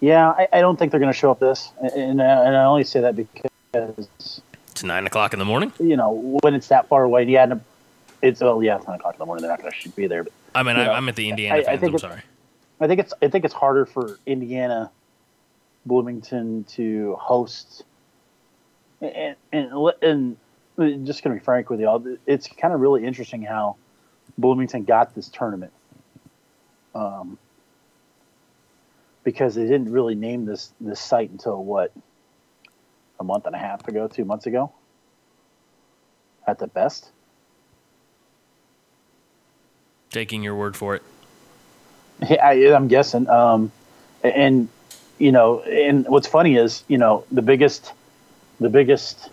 yeah, 0.00 0.28
I, 0.30 0.48
I 0.52 0.60
don't 0.60 0.78
think 0.78 0.90
they're 0.90 1.00
going 1.00 1.12
to 1.12 1.18
show 1.18 1.30
up 1.30 1.38
this, 1.40 1.70
and, 1.80 2.20
and 2.20 2.56
I 2.56 2.64
only 2.64 2.84
say 2.84 3.00
that 3.00 3.16
because 3.16 4.08
It's 4.70 4.82
nine 4.84 5.06
o'clock 5.06 5.32
in 5.32 5.38
the 5.38 5.44
morning. 5.44 5.72
you 5.78 5.96
know 5.96 6.38
when 6.42 6.54
it's 6.54 6.68
that 6.68 6.88
far 6.88 7.04
away. 7.04 7.24
Yeah, 7.24 7.54
it's 8.22 8.42
oh 8.42 8.60
yeah, 8.60 8.76
it's 8.76 8.86
nine 8.86 8.96
o'clock 8.96 9.14
in 9.14 9.18
the 9.18 9.26
morning. 9.26 9.42
They're 9.42 9.50
not 9.52 9.60
going 9.62 9.72
to 9.80 9.88
be 9.90 10.06
there. 10.06 10.24
But 10.24 10.32
I 10.54 10.62
mean, 10.62 10.76
I, 10.76 10.92
I'm 10.92 11.08
at 11.08 11.16
the 11.16 11.28
Indiana 11.28 11.56
I- 11.56 11.60
I 11.60 11.64
fans. 11.64 11.82
I'm 11.82 11.88
it's- 11.88 12.00
sorry. 12.00 12.22
I 12.78 12.86
think 12.86 13.00
it's 13.00 13.14
I 13.22 13.28
think 13.28 13.46
it's 13.46 13.54
harder 13.54 13.86
for 13.86 14.18
Indiana, 14.26 14.90
Bloomington 15.86 16.64
to 16.64 17.16
host, 17.18 17.84
and 19.00 19.36
and 19.52 20.36
and, 20.78 21.06
just 21.06 21.22
gonna 21.22 21.36
be 21.36 21.40
frank 21.40 21.70
with 21.70 21.80
y'all, 21.80 22.04
it's 22.26 22.48
kind 22.48 22.74
of 22.74 22.80
really 22.80 23.04
interesting 23.04 23.42
how 23.42 23.76
Bloomington 24.36 24.84
got 24.84 25.14
this 25.14 25.28
tournament, 25.28 25.72
um, 26.94 27.38
because 29.24 29.54
they 29.54 29.62
didn't 29.62 29.90
really 29.90 30.14
name 30.14 30.44
this 30.44 30.72
this 30.80 31.00
site 31.00 31.30
until 31.30 31.64
what 31.64 31.92
a 33.18 33.24
month 33.24 33.46
and 33.46 33.54
a 33.54 33.58
half 33.58 33.86
ago, 33.88 34.08
two 34.08 34.24
months 34.24 34.46
ago, 34.46 34.72
at 36.46 36.58
the 36.58 36.66
best. 36.66 37.10
Taking 40.10 40.42
your 40.42 40.54
word 40.54 40.76
for 40.76 40.94
it. 40.94 41.02
Yeah, 42.28 42.46
I, 42.46 42.74
I'm 42.74 42.88
guessing. 42.88 43.28
Um, 43.28 43.70
and 44.22 44.68
you 45.18 45.32
know, 45.32 45.60
and 45.60 46.06
what's 46.08 46.26
funny 46.26 46.56
is, 46.56 46.84
you 46.88 46.98
know, 46.98 47.24
the 47.30 47.42
biggest, 47.42 47.92
the 48.60 48.68
biggest 48.68 49.30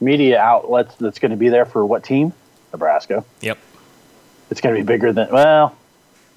media 0.00 0.38
outlet 0.40 0.94
that's 0.98 1.18
going 1.18 1.30
to 1.30 1.36
be 1.36 1.48
there 1.48 1.66
for 1.66 1.84
what 1.84 2.04
team? 2.04 2.32
Nebraska. 2.72 3.24
Yep. 3.40 3.58
It's 4.50 4.60
going 4.60 4.74
to 4.74 4.80
be 4.80 4.86
bigger 4.86 5.12
than. 5.12 5.30
Well, 5.30 5.76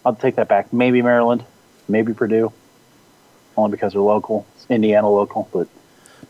I'll 0.06 0.16
take 0.16 0.36
that 0.36 0.48
back. 0.48 0.74
Maybe 0.74 1.02
Maryland, 1.02 1.44
maybe 1.88 2.14
Purdue, 2.14 2.52
only 3.56 3.72
because 3.72 3.94
they're 3.94 4.02
local. 4.02 4.46
It's 4.56 4.66
Indiana 4.70 5.10
local, 5.10 5.48
but 5.54 5.68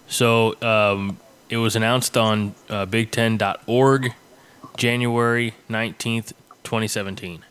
So 0.08 0.62
um, 0.62 1.18
it 1.50 1.58
was 1.58 1.76
announced 1.76 2.18
on 2.18 2.56
uh, 2.70 2.86
Big10.org, 2.86 4.14
January 4.78 5.54
nineteenth, 5.70 6.34
twenty 6.64 6.88
seventeen. 6.88 7.46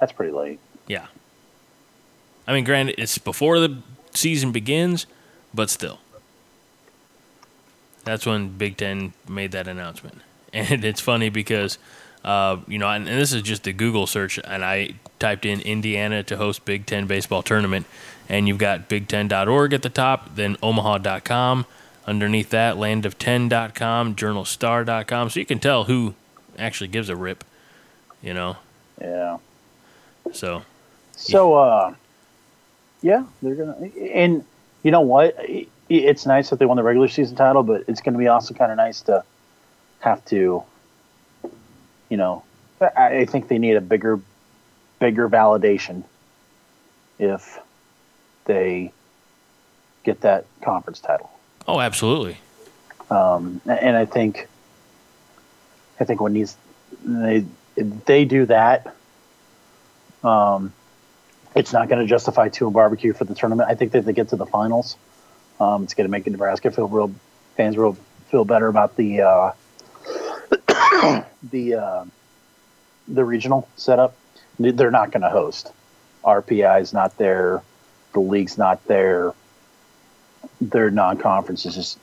That's 0.00 0.12
pretty 0.12 0.32
late. 0.32 0.60
Yeah. 0.86 1.06
I 2.46 2.52
mean, 2.52 2.64
granted, 2.64 2.96
it's 2.98 3.18
before 3.18 3.58
the 3.58 3.78
season 4.16 4.52
begins, 4.52 5.06
but 5.54 5.70
still. 5.70 5.98
That's 8.04 8.24
when 8.24 8.56
Big 8.56 8.76
Ten 8.76 9.12
made 9.28 9.52
that 9.52 9.68
announcement. 9.68 10.20
And 10.52 10.86
it's 10.86 11.02
funny 11.02 11.28
because, 11.28 11.76
uh, 12.24 12.56
you 12.66 12.78
know, 12.78 12.88
and, 12.88 13.06
and 13.06 13.20
this 13.20 13.32
is 13.34 13.42
just 13.42 13.66
a 13.66 13.74
Google 13.74 14.06
search, 14.06 14.38
and 14.38 14.64
I 14.64 14.94
typed 15.18 15.44
in 15.44 15.60
Indiana 15.60 16.22
to 16.22 16.36
host 16.38 16.64
Big 16.64 16.86
Ten 16.86 17.06
baseball 17.06 17.42
tournament, 17.42 17.84
and 18.26 18.48
you've 18.48 18.56
got 18.56 18.88
big10.org 18.88 19.74
at 19.74 19.82
the 19.82 19.90
top, 19.90 20.34
then 20.34 20.56
omaha.com. 20.62 21.66
Underneath 22.06 22.50
that, 22.50 22.76
landof10.com, 22.76 24.14
journalstar.com. 24.14 25.28
So 25.30 25.40
you 25.40 25.46
can 25.46 25.58
tell 25.58 25.84
who 25.84 26.14
actually 26.58 26.88
gives 26.88 27.08
a 27.10 27.16
rip, 27.16 27.44
you 28.22 28.32
know? 28.32 28.56
Yeah. 29.00 29.38
So, 30.32 30.62
So, 31.16 31.54
uh, 31.54 31.94
yeah, 33.06 33.22
they're 33.40 33.54
gonna, 33.54 33.76
and 34.12 34.44
you 34.82 34.90
know 34.90 35.02
what? 35.02 35.36
It's 35.88 36.26
nice 36.26 36.50
that 36.50 36.58
they 36.58 36.66
won 36.66 36.76
the 36.76 36.82
regular 36.82 37.06
season 37.06 37.36
title, 37.36 37.62
but 37.62 37.84
it's 37.86 38.00
going 38.00 38.14
to 38.14 38.18
be 38.18 38.26
also 38.26 38.52
kind 38.52 38.72
of 38.72 38.76
nice 38.76 39.02
to 39.02 39.22
have 40.00 40.24
to, 40.24 40.64
you 42.08 42.16
know, 42.16 42.42
I, 42.80 43.24
think 43.26 43.46
they 43.46 43.58
need 43.58 43.76
a 43.76 43.80
bigger, 43.80 44.18
bigger 44.98 45.28
validation 45.28 46.02
if 47.20 47.60
they 48.46 48.92
get 50.02 50.22
that 50.22 50.46
conference 50.60 50.98
title. 50.98 51.30
oh, 51.68 51.80
absolutely. 51.80 52.38
Um, 53.08 53.60
and 53.66 53.96
I 53.96 54.04
think, 54.04 54.48
I 56.00 56.04
think 56.04 56.20
when 56.20 56.32
these 56.32 56.56
they 57.04 57.44
they 57.84 58.24
do 58.24 58.46
that, 58.46 58.96
um, 60.24 60.72
it's 61.56 61.72
not 61.72 61.88
going 61.88 62.00
to 62.00 62.06
justify 62.06 62.48
two 62.48 62.70
barbecue 62.70 63.12
for 63.12 63.24
the 63.24 63.34
tournament. 63.34 63.68
I 63.68 63.74
think 63.74 63.92
that 63.92 63.98
if 63.98 64.04
they 64.04 64.12
get 64.12 64.28
to 64.28 64.36
the 64.36 64.46
finals, 64.46 64.96
um, 65.58 65.84
it's 65.84 65.94
going 65.94 66.06
to 66.06 66.10
make 66.10 66.26
Nebraska 66.26 66.70
feel 66.70 66.86
real 66.86 67.12
fans 67.56 67.76
real 67.76 67.96
feel 68.30 68.44
better 68.44 68.68
about 68.68 68.96
the 68.96 69.22
uh, 69.22 69.52
the 71.50 71.74
uh, 71.74 72.04
the 73.08 73.24
regional 73.24 73.68
setup. 73.76 74.14
They're 74.58 74.90
not 74.90 75.10
going 75.10 75.22
to 75.22 75.30
host. 75.30 75.72
RPI 76.24 76.82
is 76.82 76.92
not 76.92 77.16
there. 77.18 77.62
The 78.12 78.20
league's 78.20 78.58
not 78.58 78.84
there. 78.86 79.34
Their 80.60 80.90
non-conference 80.90 81.66
is 81.66 81.74
just 81.74 81.98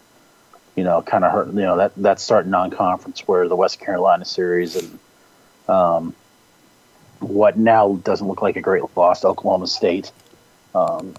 you 0.76 0.84
know, 0.84 1.02
kind 1.02 1.24
of 1.24 1.32
hurt. 1.32 1.48
You 1.48 1.62
know 1.62 1.78
that 1.78 1.96
that 1.98 2.20
starting 2.20 2.52
non-conference 2.52 3.28
where 3.28 3.48
the 3.48 3.56
West 3.56 3.80
Carolina 3.80 4.26
series 4.26 4.76
and 4.76 5.00
um, 5.68 6.16
what 7.30 7.58
now 7.58 7.96
doesn't 8.04 8.28
look 8.28 8.42
like 8.42 8.56
a 8.56 8.62
great 8.62 8.84
loss 8.96 9.22
to 9.22 9.28
Oklahoma 9.28 9.68
State. 9.68 10.12
Um, 10.76 11.16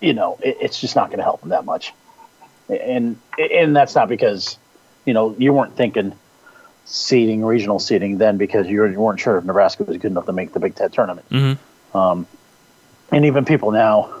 you 0.00 0.12
know, 0.12 0.38
it, 0.42 0.58
it's 0.60 0.80
just 0.80 0.96
not 0.96 1.08
going 1.08 1.18
to 1.18 1.24
help 1.24 1.40
them 1.40 1.50
that 1.50 1.64
much, 1.64 1.92
and 2.68 3.18
and 3.38 3.76
that's 3.76 3.94
not 3.94 4.08
because 4.08 4.58
you 5.04 5.14
know 5.14 5.34
you 5.38 5.52
weren't 5.52 5.76
thinking 5.76 6.14
seeding, 6.90 7.44
regional 7.44 7.78
seeding 7.78 8.18
then 8.18 8.36
because 8.36 8.66
you, 8.66 8.80
were, 8.80 8.90
you 8.90 8.98
weren't 8.98 9.20
sure 9.20 9.38
if 9.38 9.44
Nebraska 9.44 9.84
was 9.84 9.96
good 9.98 10.10
enough 10.10 10.26
to 10.26 10.32
make 10.32 10.52
the 10.52 10.60
Big 10.60 10.74
Ten 10.74 10.90
tournament. 10.90 11.28
Mm-hmm. 11.30 11.96
Um, 11.96 12.26
and 13.12 13.24
even 13.24 13.44
people 13.44 13.70
now, 13.70 14.12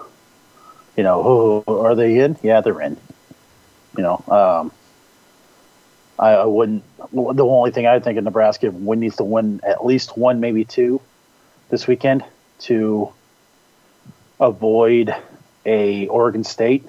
you 0.96 1.02
know, 1.02 1.64
oh, 1.66 1.84
are 1.84 1.94
they 1.96 2.20
in? 2.20 2.36
Yeah, 2.42 2.60
they're 2.60 2.80
in. 2.80 2.96
You 3.96 4.04
know, 4.04 4.24
um, 4.28 4.72
I, 6.20 6.32
I 6.32 6.44
wouldn't. 6.44 6.84
The 7.12 7.44
only 7.44 7.70
thing 7.70 7.86
I 7.86 7.98
think 7.98 8.18
of 8.18 8.24
Nebraska 8.24 8.70
win 8.70 9.00
needs 9.00 9.16
to 9.16 9.24
win 9.24 9.60
at 9.64 9.84
least 9.84 10.18
one, 10.18 10.38
maybe 10.38 10.64
two, 10.64 11.00
this 11.70 11.86
weekend 11.86 12.22
to 12.60 13.10
avoid 14.38 15.14
a 15.64 16.06
Oregon 16.08 16.44
State, 16.44 16.84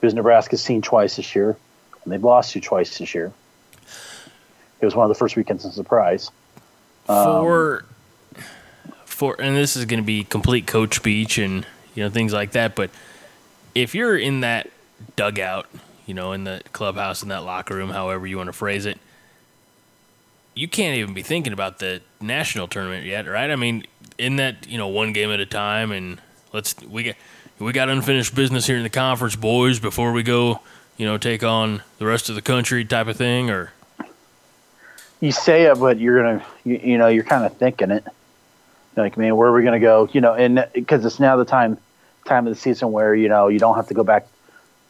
because 0.00 0.12
Nebraska's 0.12 0.60
seen 0.60 0.82
twice 0.82 1.16
this 1.16 1.34
year, 1.36 1.56
and 2.02 2.12
they've 2.12 2.22
lost 2.22 2.52
to 2.52 2.60
twice 2.60 2.98
this 2.98 3.14
year. 3.14 3.32
It 4.80 4.84
was 4.84 4.96
one 4.96 5.04
of 5.04 5.08
the 5.08 5.18
first 5.18 5.36
weekends 5.36 5.64
of 5.64 5.72
surprise. 5.72 6.30
for 7.06 7.84
um, 8.36 8.44
for 9.04 9.40
and 9.40 9.56
this 9.56 9.76
is 9.76 9.84
going 9.84 10.00
to 10.00 10.06
be 10.06 10.24
complete 10.24 10.66
coach 10.66 10.96
speech 10.96 11.38
and 11.38 11.64
you 11.94 12.02
know 12.02 12.08
things 12.08 12.32
like 12.32 12.52
that 12.52 12.74
but 12.74 12.88
if 13.74 13.94
you're 13.94 14.16
in 14.16 14.40
that 14.40 14.70
dugout 15.16 15.66
you 16.10 16.14
know 16.14 16.32
in 16.32 16.44
the 16.44 16.60
clubhouse 16.72 17.22
in 17.22 17.28
that 17.30 17.44
locker 17.44 17.74
room 17.74 17.90
however 17.90 18.26
you 18.26 18.36
want 18.36 18.48
to 18.48 18.52
phrase 18.52 18.84
it 18.84 18.98
you 20.54 20.68
can't 20.68 20.98
even 20.98 21.14
be 21.14 21.22
thinking 21.22 21.52
about 21.52 21.78
the 21.78 22.02
national 22.20 22.68
tournament 22.68 23.06
yet 23.06 23.26
right 23.26 23.50
i 23.50 23.56
mean 23.56 23.84
in 24.18 24.36
that 24.36 24.66
you 24.68 24.76
know 24.76 24.88
one 24.88 25.12
game 25.12 25.30
at 25.30 25.40
a 25.40 25.46
time 25.46 25.92
and 25.92 26.20
let's 26.52 26.74
we 26.82 27.04
got 27.04 27.14
we 27.58 27.72
got 27.72 27.88
unfinished 27.88 28.34
business 28.34 28.66
here 28.66 28.76
in 28.76 28.82
the 28.82 28.90
conference 28.90 29.36
boys 29.36 29.78
before 29.78 30.12
we 30.12 30.22
go 30.22 30.60
you 30.96 31.06
know 31.06 31.16
take 31.16 31.42
on 31.42 31.80
the 31.98 32.04
rest 32.04 32.28
of 32.28 32.34
the 32.34 32.42
country 32.42 32.84
type 32.84 33.06
of 33.06 33.16
thing 33.16 33.48
or 33.48 33.72
you 35.20 35.32
say 35.32 35.64
it, 35.64 35.78
but 35.78 35.98
you're 35.98 36.22
gonna, 36.22 36.46
you, 36.64 36.80
you 36.82 36.98
know, 36.98 37.08
you're 37.08 37.24
kind 37.24 37.44
of 37.44 37.56
thinking 37.56 37.90
it. 37.90 38.04
Like, 38.96 39.16
man, 39.16 39.36
where 39.36 39.48
are 39.48 39.52
we 39.52 39.62
gonna 39.62 39.78
go? 39.78 40.08
You 40.12 40.20
know, 40.20 40.34
and 40.34 40.66
because 40.72 41.04
it's 41.04 41.20
now 41.20 41.36
the 41.36 41.44
time, 41.44 41.78
time 42.24 42.46
of 42.46 42.54
the 42.54 42.60
season 42.60 42.90
where 42.90 43.14
you 43.14 43.28
know 43.28 43.48
you 43.48 43.58
don't 43.58 43.76
have 43.76 43.88
to 43.88 43.94
go 43.94 44.02
back. 44.02 44.26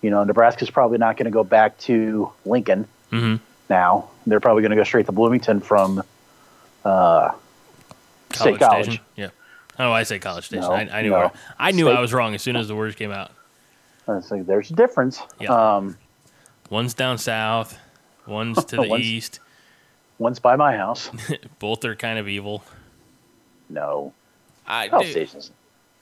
You 0.02 0.10
know, 0.10 0.24
Nebraska's 0.24 0.70
probably 0.70 0.98
not 0.98 1.16
going 1.16 1.26
to 1.26 1.30
go 1.30 1.44
back 1.44 1.76
to 1.80 2.30
Lincoln 2.46 2.86
Mhm. 3.12 3.40
now. 3.68 4.08
They're 4.26 4.40
probably 4.40 4.62
going 4.62 4.70
to 4.70 4.76
go 4.76 4.84
straight 4.84 5.06
to 5.06 5.12
Bloomington 5.12 5.60
from 5.60 6.02
uh, 6.84 7.32
State 8.32 8.58
College. 8.58 8.84
Station? 8.84 9.04
Yeah. 9.16 9.28
Oh, 9.78 9.92
I 9.92 10.02
say 10.04 10.18
College 10.18 10.46
Station. 10.46 10.62
No, 10.64 10.72
I, 10.72 10.88
I 10.90 11.02
knew 11.02 11.10
no. 11.10 11.32
I, 11.58 11.68
I 11.68 11.70
knew 11.72 11.84
State- 11.84 11.96
I 11.96 12.00
was 12.00 12.12
wrong 12.12 12.34
as 12.34 12.42
soon 12.42 12.56
as 12.56 12.68
the 12.68 12.74
words 12.76 12.94
came 12.96 13.10
out. 13.10 13.30
And 14.06 14.18
it's 14.18 14.30
like, 14.30 14.46
there's 14.46 14.70
a 14.70 14.74
difference. 14.74 15.20
Yeah. 15.38 15.76
Um, 15.76 15.96
One's 16.70 16.94
down 16.94 17.18
south, 17.18 17.76
one's 18.26 18.64
to 18.66 18.76
the 18.76 18.82
One's- 18.88 19.04
east. 19.04 19.40
one's 20.18 20.38
by 20.38 20.54
my 20.56 20.76
house. 20.76 21.10
Both 21.58 21.84
are 21.84 21.96
kind 21.96 22.18
of 22.18 22.28
evil. 22.28 22.62
No, 23.68 24.12
I 24.66 24.88
College 24.88 25.06
do- 25.06 25.12
Station's 25.12 25.50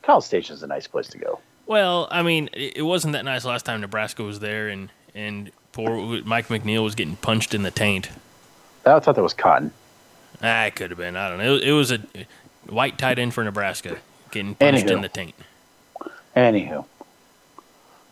College 0.02 0.24
Station's 0.24 0.62
a 0.62 0.66
nice 0.66 0.86
place 0.86 1.08
to 1.08 1.18
go. 1.18 1.40
Well, 1.68 2.08
I 2.10 2.22
mean, 2.22 2.48
it, 2.54 2.82
wasn't 2.82 3.12
that 3.12 3.26
nice 3.26 3.44
last 3.44 3.66
time 3.66 3.82
Nebraska 3.82 4.22
was 4.22 4.40
there, 4.40 4.68
and 4.68 4.90
and 5.14 5.52
poor 5.72 6.22
Mike 6.24 6.48
McNeill 6.48 6.82
was 6.82 6.94
getting 6.94 7.16
punched 7.16 7.52
in 7.52 7.62
the 7.62 7.70
taint. 7.70 8.08
I 8.86 8.98
thought 8.98 9.16
that 9.16 9.22
was 9.22 9.34
cotton. 9.34 9.70
Ah, 10.42 10.64
it 10.64 10.74
could 10.74 10.90
have 10.90 10.98
been. 10.98 11.14
I 11.14 11.28
don't 11.28 11.36
know. 11.38 11.56
It, 11.56 11.64
it 11.64 11.72
was 11.72 11.92
a 11.92 12.00
white 12.70 12.96
tight 12.96 13.18
end 13.18 13.34
for 13.34 13.44
Nebraska 13.44 13.98
getting 14.30 14.54
punched 14.54 14.86
Anywho. 14.86 14.92
in 14.92 15.00
the 15.02 15.08
taint. 15.10 15.34
Anywho, 16.34 16.86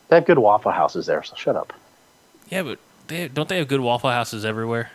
they 0.08 0.16
have 0.16 0.26
good 0.26 0.38
Waffle 0.38 0.72
Houses 0.72 1.06
there, 1.06 1.22
so 1.22 1.34
shut 1.34 1.56
up. 1.56 1.72
Yeah, 2.50 2.62
but 2.62 2.78
they, 3.06 3.28
don't 3.28 3.48
they 3.48 3.56
have 3.56 3.68
good 3.68 3.80
Waffle 3.80 4.10
Houses 4.10 4.44
everywhere? 4.44 4.90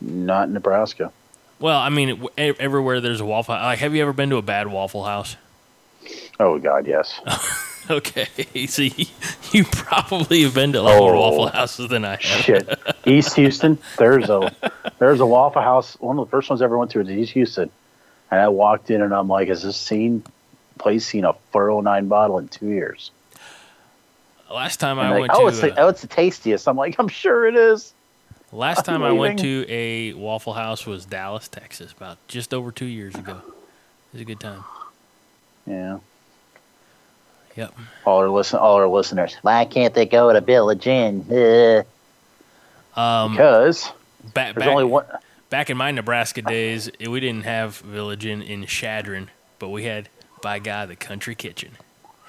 Not 0.00 0.46
in 0.46 0.54
Nebraska. 0.54 1.10
Well, 1.58 1.78
I 1.78 1.88
mean, 1.88 2.24
everywhere 2.36 3.00
there's 3.00 3.20
a 3.20 3.24
Waffle. 3.24 3.56
Like, 3.56 3.80
have 3.80 3.92
you 3.92 4.02
ever 4.02 4.12
been 4.12 4.30
to 4.30 4.36
a 4.36 4.42
bad 4.42 4.68
Waffle 4.68 5.02
House? 5.02 5.34
Oh 6.38 6.60
God, 6.60 6.86
yes. 6.86 7.20
Okay, 7.90 8.26
see, 8.66 9.08
you 9.52 9.64
probably 9.64 10.42
have 10.42 10.54
been 10.54 10.72
to 10.74 10.80
a 10.80 10.82
lot 10.82 10.98
more 10.98 11.14
Oh. 11.14 11.20
Waffle 11.20 11.46
Houses 11.48 11.88
than 11.88 12.04
I 12.04 12.10
have. 12.10 12.20
Shit. 12.20 12.78
East 13.06 13.34
Houston. 13.36 13.78
There's 13.96 14.28
a 14.28 14.54
there's 14.98 15.20
a 15.20 15.26
Waffle 15.26 15.62
House. 15.62 15.94
One 15.98 16.18
of 16.18 16.26
the 16.26 16.30
first 16.30 16.50
ones 16.50 16.60
I 16.60 16.66
ever 16.66 16.76
went 16.76 16.90
to 16.90 16.98
was 16.98 17.08
East 17.10 17.32
Houston, 17.32 17.70
and 18.30 18.40
I 18.40 18.48
walked 18.48 18.90
in 18.90 19.00
and 19.00 19.14
I'm 19.14 19.28
like, 19.28 19.48
"Has 19.48 19.62
this 19.62 19.76
seen 19.76 20.22
place 20.78 21.06
seen 21.06 21.24
a 21.24 21.32
409 21.52 22.08
bottle 22.08 22.38
in 22.38 22.48
two 22.48 22.68
years?" 22.68 23.10
Last 24.52 24.80
time 24.80 24.98
And 24.98 25.06
I 25.06 25.10
they're 25.10 25.20
went 25.20 25.32
like, 25.32 25.38
oh, 25.40 25.42
to 25.42 25.48
it's 25.48 25.62
uh, 25.62 25.66
the, 25.68 25.80
oh, 25.80 25.88
it's 25.88 26.00
the 26.02 26.06
tastiest. 26.08 26.68
I'm 26.68 26.76
like, 26.76 26.96
I'm 26.98 27.08
sure 27.08 27.46
it 27.46 27.54
is. 27.56 27.92
last 28.52 28.84
time 28.86 29.02
I 29.02 29.12
went 29.12 29.38
to 29.40 29.64
a 29.68 30.12
Waffle 30.14 30.54
House 30.54 30.86
was 30.86 31.04
Dallas, 31.06 31.48
Texas, 31.48 31.92
about 31.92 32.18
just 32.28 32.52
over 32.52 32.70
two 32.70 32.86
years 32.86 33.14
ago. 33.14 33.40
It 33.46 34.12
was 34.12 34.22
a 34.22 34.24
good 34.24 34.40
time. 34.40 34.64
Yeah. 35.66 35.98
Yep. 37.58 37.74
All 38.04 38.18
our 38.18 38.30
listen, 38.30 38.60
all 38.60 38.76
our 38.76 38.86
listeners. 38.86 39.34
Why 39.42 39.64
can't 39.64 39.92
they 39.92 40.06
go 40.06 40.32
to 40.32 40.40
Village 40.40 40.86
Inn? 40.86 41.24
Uh, 41.30 41.82
Um, 42.96 43.32
because 43.32 43.92
back, 44.34 44.54
there's 44.56 44.64
back, 44.64 44.68
only 44.68 44.82
one. 44.84 45.04
back 45.50 45.70
in 45.70 45.76
my 45.76 45.92
Nebraska 45.92 46.42
days, 46.42 46.90
we 46.98 47.20
didn't 47.20 47.44
have 47.44 47.76
Village 47.76 48.26
Inn 48.26 48.42
in 48.42 48.66
Chadron, 48.66 49.30
but 49.60 49.68
we 49.68 49.84
had, 49.84 50.08
by 50.42 50.58
God, 50.58 50.88
the 50.88 50.96
Country 50.96 51.36
Kitchen. 51.36 51.76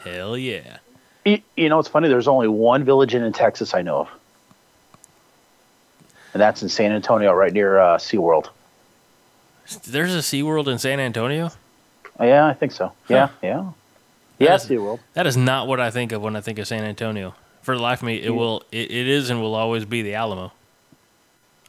Hell 0.03 0.37
yeah. 0.37 0.77
You, 1.25 1.41
you 1.57 1.69
know, 1.69 1.79
it's 1.79 1.87
funny. 1.87 2.07
There's 2.07 2.27
only 2.27 2.47
one 2.47 2.83
Village 2.83 3.15
Inn 3.15 3.23
in 3.23 3.33
Texas 3.33 3.73
I 3.73 3.81
know 3.81 4.01
of, 4.01 4.09
and 6.33 6.41
that's 6.41 6.61
in 6.61 6.69
San 6.69 6.91
Antonio, 6.91 7.33
right 7.33 7.51
near 7.53 7.79
uh, 7.79 7.97
SeaWorld. 7.97 8.49
There's 9.87 10.13
a 10.13 10.19
SeaWorld 10.19 10.67
in 10.67 10.77
San 10.77 10.99
Antonio? 10.99 11.49
Yeah, 12.19 12.45
I 12.45 12.53
think 12.53 12.73
so. 12.73 12.87
Huh. 12.87 12.93
yeah, 13.09 13.29
yeah. 13.41 13.71
That 14.47 14.63
is- 14.63 14.69
will. 14.69 14.99
That 15.13 15.27
is 15.27 15.37
not 15.37 15.67
what 15.67 15.79
I 15.79 15.91
think 15.91 16.11
of 16.11 16.21
when 16.21 16.35
I 16.35 16.41
think 16.41 16.59
of 16.59 16.67
San 16.67 16.83
Antonio. 16.83 17.35
For 17.61 17.75
the 17.75 17.81
life 17.83 17.99
of 17.99 18.05
me, 18.07 18.21
it 18.21 18.29
will. 18.29 18.63
It, 18.71 18.89
it 18.89 19.07
is 19.07 19.29
and 19.29 19.41
will 19.41 19.53
always 19.55 19.85
be 19.85 20.01
the 20.01 20.15
Alamo. 20.15 20.51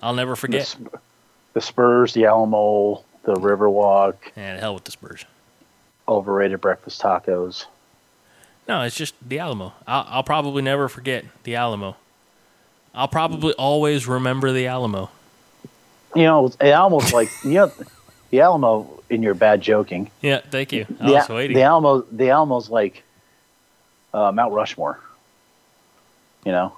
I'll 0.02 0.14
never 0.14 0.32
The, 0.32 0.36
forget. 0.36 0.66
Sp- 0.70 0.96
the 1.52 1.60
Spurs, 1.60 2.14
the 2.14 2.26
Alamo, 2.26 3.02
the 3.24 3.34
Riverwalk, 3.34 4.14
And 4.36 4.60
hell 4.60 4.74
with 4.74 4.84
the 4.84 4.92
Spurs. 4.92 5.24
overrated 6.08 6.60
breakfast 6.60 7.02
tacos. 7.02 7.66
No, 8.68 8.82
it's 8.82 8.94
just 8.96 9.14
the 9.26 9.40
Alamo. 9.40 9.72
I'll, 9.86 10.06
I'll 10.08 10.22
probably 10.22 10.62
never 10.62 10.88
forget 10.88 11.24
the 11.42 11.56
Alamo. 11.56 11.96
I'll 12.94 13.08
probably 13.08 13.52
always 13.54 14.06
remember 14.06 14.52
the 14.52 14.68
Alamo. 14.68 15.10
You 16.14 16.22
know, 16.24 16.48
the 16.48 16.72
almost 16.72 17.12
like 17.12 17.28
you 17.44 17.50
know, 17.54 17.72
the 18.30 18.40
Alamo. 18.40 18.96
In 19.10 19.24
your 19.24 19.34
bad 19.34 19.60
joking, 19.60 20.08
Yeah, 20.22 20.38
thank 20.38 20.72
you. 20.72 20.86
I 21.00 21.06
the, 21.08 21.12
was 21.14 21.28
waiting. 21.28 21.56
the 21.56 21.62
Alamo, 21.64 22.02
the 22.12 22.30
Alamo's 22.30 22.70
like 22.70 23.02
uh, 24.14 24.30
Mount 24.30 24.52
Rushmore. 24.54 25.00
You 26.44 26.52
know, 26.52 26.76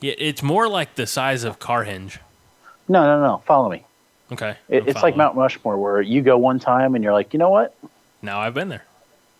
yeah, 0.00 0.14
it's 0.16 0.42
more 0.42 0.66
like 0.68 0.94
the 0.94 1.06
size 1.06 1.44
of 1.44 1.58
Carhenge. 1.58 2.16
no, 2.88 3.02
no, 3.04 3.20
no. 3.26 3.42
Follow 3.46 3.68
me. 3.68 3.84
Okay, 4.32 4.56
It, 4.70 4.88
it's 4.88 5.02
like. 5.02 5.16
Mount 5.18 5.36
Rushmore, 5.36 5.76
where 5.76 6.00
you 6.00 6.22
go 6.22 6.38
one 6.38 6.58
time 6.58 6.94
and 6.94 7.04
you're 7.04 7.12
like, 7.12 7.34
you 7.34 7.38
know 7.38 7.50
what? 7.50 7.76
Now 8.22 8.40
I've 8.40 8.54
been 8.54 8.70
there. 8.70 8.84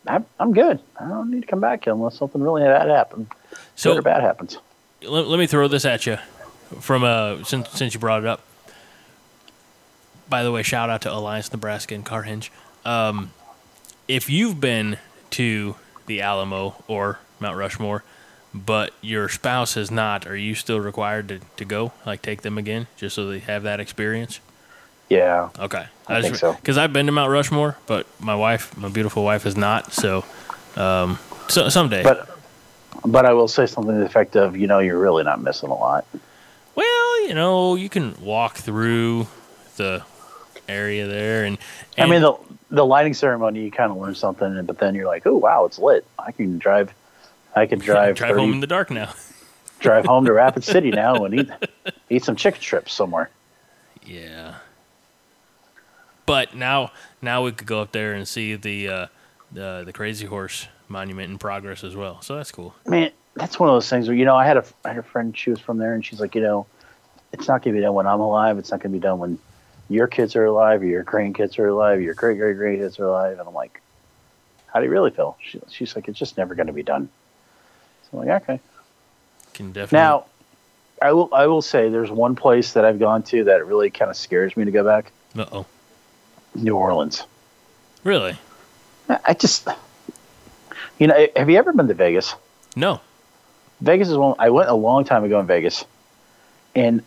I'm, 0.07 0.27
I'm 0.39 0.53
good. 0.53 0.79
I 1.01 1.09
don't 1.09 1.31
need 1.31 1.41
to 1.41 1.47
come 1.47 1.61
back 1.61 1.87
unless 1.87 2.19
something 2.19 2.43
really 2.43 2.63
bad 2.63 2.89
happens. 2.91 3.29
So 3.77 4.01
bad 4.03 4.21
happens. 4.23 4.59
let, 5.03 5.27
let 5.27 5.39
me 5.39 5.47
throw 5.47 5.69
this 5.69 5.87
at 5.87 6.05
you 6.05 6.19
from 6.81 7.03
uh 7.03 7.43
since 7.45 7.71
since 7.71 7.95
you 7.95 8.01
brought 8.01 8.21
it 8.21 8.27
up. 8.27 8.43
By 10.29 10.43
the 10.43 10.51
way, 10.51 10.63
shout 10.63 10.91
out 10.91 11.03
to 11.03 11.13
Alliance 11.13 11.53
Nebraska 11.53 11.95
and 11.95 12.05
Carhenge. 12.05 12.51
Um, 12.85 13.33
if 14.09 14.29
you've 14.29 14.61
been 14.61 14.99
to 15.31 15.77
the 16.07 16.23
Alamo 16.23 16.83
or 16.89 17.19
Mount 17.41 17.57
Rushmore, 17.57 18.05
but 18.55 18.93
your 19.01 19.29
spouse 19.29 19.75
has 19.75 19.91
not, 19.91 20.27
are 20.27 20.37
you 20.37 20.55
still 20.55 20.81
required 20.81 21.29
to, 21.29 21.41
to 21.57 21.65
go? 21.65 21.93
Like 22.07 22.23
take 22.23 22.43
them 22.43 22.57
again, 22.57 22.87
just 22.97 23.17
so 23.17 23.29
they 23.29 23.41
have 23.41 23.65
that 23.65 23.81
experience? 23.81 24.41
Yeah. 25.09 25.51
Okay, 25.59 25.87
I 26.07 26.23
think 26.23 26.37
so. 26.37 26.55
Because 26.55 26.79
I've 26.79 26.93
been 26.93 27.07
to 27.07 27.13
Mount 27.13 27.31
Rushmore, 27.31 27.77
but 27.87 28.07
my 28.21 28.35
wife, 28.35 28.77
my 28.77 28.89
beautiful 28.89 29.25
wife, 29.25 29.43
has 29.43 29.57
not. 29.57 29.93
So, 29.93 30.25
um, 30.77 31.19
so 31.49 31.69
someday. 31.69 32.03
But 32.03 32.29
but 33.05 33.27
I 33.27 33.33
will 33.35 33.49
say 33.49 33.67
something 33.67 33.93
to 33.95 34.01
the 34.01 34.07
effect 34.07 34.37
of, 34.37 34.57
you 34.57 34.67
know, 34.67 34.79
you're 34.79 34.99
really 34.99 35.25
not 35.25 35.41
missing 35.43 35.69
a 35.69 35.75
lot. 35.75 36.07
Well, 36.75 37.29
you 37.29 37.35
know, 37.35 37.75
you 37.75 37.89
can 37.89 38.15
walk 38.21 38.57
through 38.57 39.27
the 39.77 40.03
area 40.69 41.07
there, 41.07 41.45
and, 41.45 41.59
I 41.99 42.07
mean, 42.07 42.23
the 42.23 42.35
the 42.71 42.85
lighting 42.85 43.15
ceremony, 43.15 43.65
you 43.65 43.71
kind 43.71 43.91
of 43.91 43.99
learn 43.99 44.15
something, 44.15 44.65
but 44.65 44.79
then 44.79 44.95
you're 44.95 45.07
like, 45.07 45.27
oh 45.27 45.37
wow, 45.37 45.65
it's 45.65 45.79
lit. 45.79 46.05
I 46.19 46.33
can 46.33 46.59
drive. 46.59 46.93
I 47.55 47.67
can 47.67 47.79
drive 47.81 48.17
drive 48.17 48.31
30 48.31 48.41
home 48.41 48.53
in 48.55 48.61
the 48.61 48.67
dark 48.67 48.91
now. 48.91 49.13
drive 49.81 50.07
home 50.07 50.25
to 50.25 50.33
Rapid 50.33 50.65
City 50.65 50.91
now 50.91 51.25
and 51.25 51.35
eat 51.35 51.51
eat 52.11 52.25
some 52.25 52.37
chicken 52.37 52.61
strips 52.61 52.93
somewhere. 52.93 53.31
Yeah. 54.05 54.57
But 56.27 56.55
now, 56.55 56.91
now 57.21 57.45
we 57.45 57.53
could 57.53 57.67
go 57.67 57.81
up 57.81 57.93
there 57.93 58.15
and 58.15 58.27
see 58.27 58.55
the 58.55 58.89
uh, 58.89 59.07
the 59.53 59.83
the 59.85 59.93
Crazy 59.93 60.27
Horse 60.27 60.69
monument 60.89 61.31
in 61.31 61.39
progress 61.39 61.85
as 61.85 61.95
well. 61.95 62.21
So 62.23 62.37
that's 62.37 62.51
cool. 62.51 62.75
Man, 62.87 63.11
that's 63.35 63.59
one 63.59 63.69
of 63.69 63.75
those 63.75 63.89
things 63.89 64.09
where 64.09 64.17
you 64.17 64.25
know, 64.25 64.37
I 64.37 64.47
had 64.47 64.57
a 64.57 64.65
I 64.85 64.89
had 64.89 64.99
a 64.99 65.03
friend. 65.03 65.37
She 65.37 65.51
was 65.51 65.61
from 65.61 65.79
there, 65.79 65.95
and 65.95 66.05
she's 66.05 66.21
like, 66.21 66.35
you 66.35 66.41
know, 66.41 66.67
it's 67.33 67.47
not 67.47 67.63
going 67.63 67.75
to 67.75 67.79
be 67.79 67.83
done 67.83 67.95
when 67.95 68.07
I'm 68.07 68.21
alive. 68.21 68.59
It's 68.59 68.71
not 68.71 68.81
going 68.81 68.93
to 68.93 68.99
be 68.99 69.03
done 69.03 69.19
when 69.19 69.39
your 69.89 70.07
kids 70.07 70.37
are 70.37 70.45
alive, 70.45 70.83
or 70.83 70.87
your 70.87 71.05
grandkids 71.05 71.59
are 71.59 71.69
alive, 71.69 72.01
your 72.01 72.15
great 72.15 72.39
great 72.39 72.57
grandkids 72.57 72.99
are 72.99 73.07
alive. 73.07 73.39
And 73.39 73.49
I'm 73.49 73.55
like, 73.55 73.81
how 74.67 74.81
do 74.81 74.87
you 74.87 74.91
really 74.91 75.11
feel? 75.11 75.37
She, 75.43 75.61
she's 75.71 75.95
like, 75.95 76.09
it's 76.09 76.19
just 76.19 76.37
never 76.37 76.55
going 76.55 76.67
to 76.67 76.73
be 76.73 76.83
done. 76.83 77.09
So 78.03 78.19
I'm 78.19 78.27
like, 78.27 78.43
okay. 78.43 78.61
Can 79.53 79.73
definitely 79.73 79.99
Now, 79.99 80.27
I 81.01 81.13
will 81.13 81.29
I 81.33 81.47
will 81.47 81.63
say 81.63 81.89
there's 81.89 82.11
one 82.11 82.35
place 82.35 82.73
that 82.73 82.85
I've 82.85 82.99
gone 82.99 83.23
to 83.25 83.45
that 83.45 83.67
really 83.67 83.91
kind 83.91 84.11
of 84.11 84.17
scares 84.17 84.57
me 84.57 84.65
to 84.65 84.71
go 84.71 84.85
back. 84.85 85.13
Uh 85.37 85.47
oh. 85.53 85.67
New 86.55 86.77
Orleans. 86.77 87.25
Really? 88.05 88.37
I 89.09 89.19
I 89.27 89.35
just, 89.35 89.69
you 90.99 91.07
know, 91.07 91.27
have 91.37 91.51
you 91.51 91.59
ever 91.59 91.73
been 91.73 91.89
to 91.89 91.95
Vegas? 91.95 92.35
No. 92.77 93.01
Vegas 93.81 94.09
is 94.09 94.17
one. 94.17 94.37
I 94.39 94.51
went 94.51 94.71
a 94.71 94.75
long 94.75 95.05
time 95.05 95.25
ago 95.25 95.39
in 95.41 95.47
Vegas, 95.47 95.85
and 96.75 97.03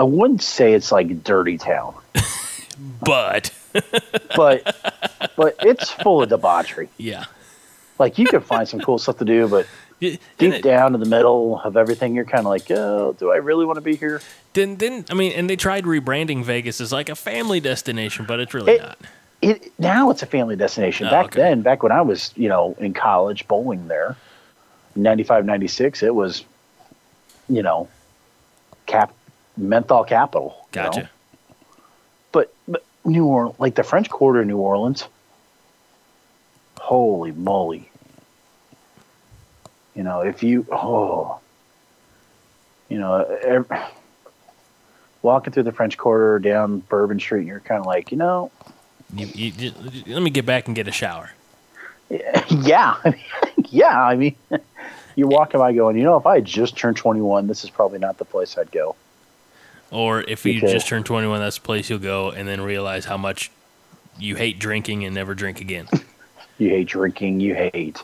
I 0.00 0.02
wouldn't 0.02 0.40
say 0.42 0.72
it's 0.72 0.90
like 0.90 1.22
dirty 1.24 1.58
town, 1.58 1.94
But 3.02 3.52
but 4.34 4.74
but 5.36 5.56
it's 5.60 5.90
full 5.90 6.22
of 6.22 6.30
debauchery. 6.30 6.88
yeah. 6.96 7.26
Like 7.98 8.16
you 8.16 8.24
can 8.24 8.40
find 8.40 8.66
some 8.66 8.80
cool 8.80 8.96
stuff 8.98 9.18
to 9.18 9.26
do, 9.26 9.46
but 9.46 9.66
deep 10.00 10.18
it- 10.38 10.62
down 10.62 10.94
in 10.94 11.00
the 11.00 11.06
middle 11.06 11.60
of 11.60 11.76
everything, 11.76 12.14
you're 12.14 12.24
kind 12.24 12.46
of 12.46 12.50
like, 12.50 12.70
oh, 12.70 13.14
do 13.18 13.30
I 13.30 13.36
really 13.36 13.66
want 13.66 13.76
to 13.76 13.82
be 13.82 13.94
here? 13.94 14.22
Then, 14.54 14.76
then 14.76 15.04
I 15.10 15.14
mean, 15.14 15.32
and 15.32 15.50
they 15.50 15.56
tried 15.56 15.84
rebranding 15.84 16.42
Vegas 16.44 16.80
as 16.80 16.92
like 16.92 17.10
a 17.10 17.14
family 17.14 17.60
destination, 17.60 18.24
but 18.26 18.40
it's 18.40 18.54
really 18.54 18.72
It- 18.72 18.80
not. 18.82 18.98
It 19.42 19.72
now 19.78 20.08
it's 20.10 20.22
a 20.22 20.26
family 20.26 20.56
destination. 20.56 21.06
Oh, 21.08 21.10
back 21.10 21.26
okay. 21.26 21.40
then, 21.42 21.60
back 21.60 21.82
when 21.82 21.92
I 21.92 22.00
was, 22.00 22.32
you 22.36 22.48
know, 22.48 22.74
in 22.78 22.94
college 22.94 23.46
bowling 23.48 23.88
there, 23.88 24.16
95, 24.96 25.44
96, 25.44 26.02
it 26.02 26.14
was, 26.14 26.44
you 27.50 27.62
know, 27.62 27.88
cap 28.86 29.12
menthol 29.60 30.04
capital. 30.04 30.66
you 30.74 30.80
know? 30.80 30.86
Gotcha. 30.90 31.10
But, 32.32 32.54
but 32.68 32.84
New 33.04 33.26
Orleans, 33.26 33.58
like 33.58 33.74
the 33.74 33.82
French 33.82 34.08
Quarter, 34.08 34.44
New 34.44 34.58
Orleans. 34.58 35.06
Holy 36.78 37.30
moly! 37.32 37.88
You 39.94 40.02
know, 40.02 40.20
if 40.22 40.42
you 40.42 40.66
oh, 40.72 41.38
you 42.88 42.98
know, 42.98 43.22
ev 43.42 43.70
walking 45.22 45.52
through 45.52 45.64
the 45.64 45.72
French 45.72 45.96
Quarter 45.96 46.38
down 46.40 46.80
Bourbon 46.80 47.20
Street, 47.20 47.46
you're 47.46 47.60
kind 47.60 47.80
of 47.80 47.86
like, 47.86 48.10
you 48.10 48.16
know, 48.16 48.50
You, 49.14 49.26
you, 49.26 49.72
let 50.06 50.22
me 50.22 50.30
get 50.30 50.46
back 50.46 50.66
and 50.66 50.74
get 50.74 50.88
a 50.88 50.92
shower. 50.92 51.30
yeah, 52.10 52.96
I 53.04 53.10
mean, 53.10 53.24
yeah. 53.68 54.02
I 54.02 54.16
mean, 54.16 54.34
you're 55.16 55.28
walking 55.28 55.60
by 55.60 55.72
going, 55.72 55.96
you 55.96 56.02
know, 56.02 56.16
if 56.16 56.26
I 56.26 56.36
had 56.36 56.44
just 56.44 56.76
turned 56.76 56.96
21, 56.96 57.46
this 57.46 57.62
is 57.62 57.70
probably 57.70 57.98
not 57.98 58.18
the 58.18 58.24
place 58.24 58.58
I'd 58.58 58.72
go. 58.72 58.96
Or 59.90 60.20
if 60.22 60.44
you 60.46 60.60
just 60.60 60.86
turn 60.88 61.02
21, 61.04 61.40
that's 61.40 61.56
the 61.56 61.62
place 61.62 61.90
you'll 61.90 61.98
go 61.98 62.30
and 62.30 62.46
then 62.46 62.60
realize 62.60 63.04
how 63.06 63.16
much 63.16 63.50
you 64.18 64.36
hate 64.36 64.58
drinking 64.58 65.04
and 65.04 65.14
never 65.14 65.34
drink 65.34 65.60
again. 65.60 65.88
You 66.58 66.68
hate 66.68 66.88
drinking. 66.88 67.40
You 67.40 67.54
hate. 67.54 68.02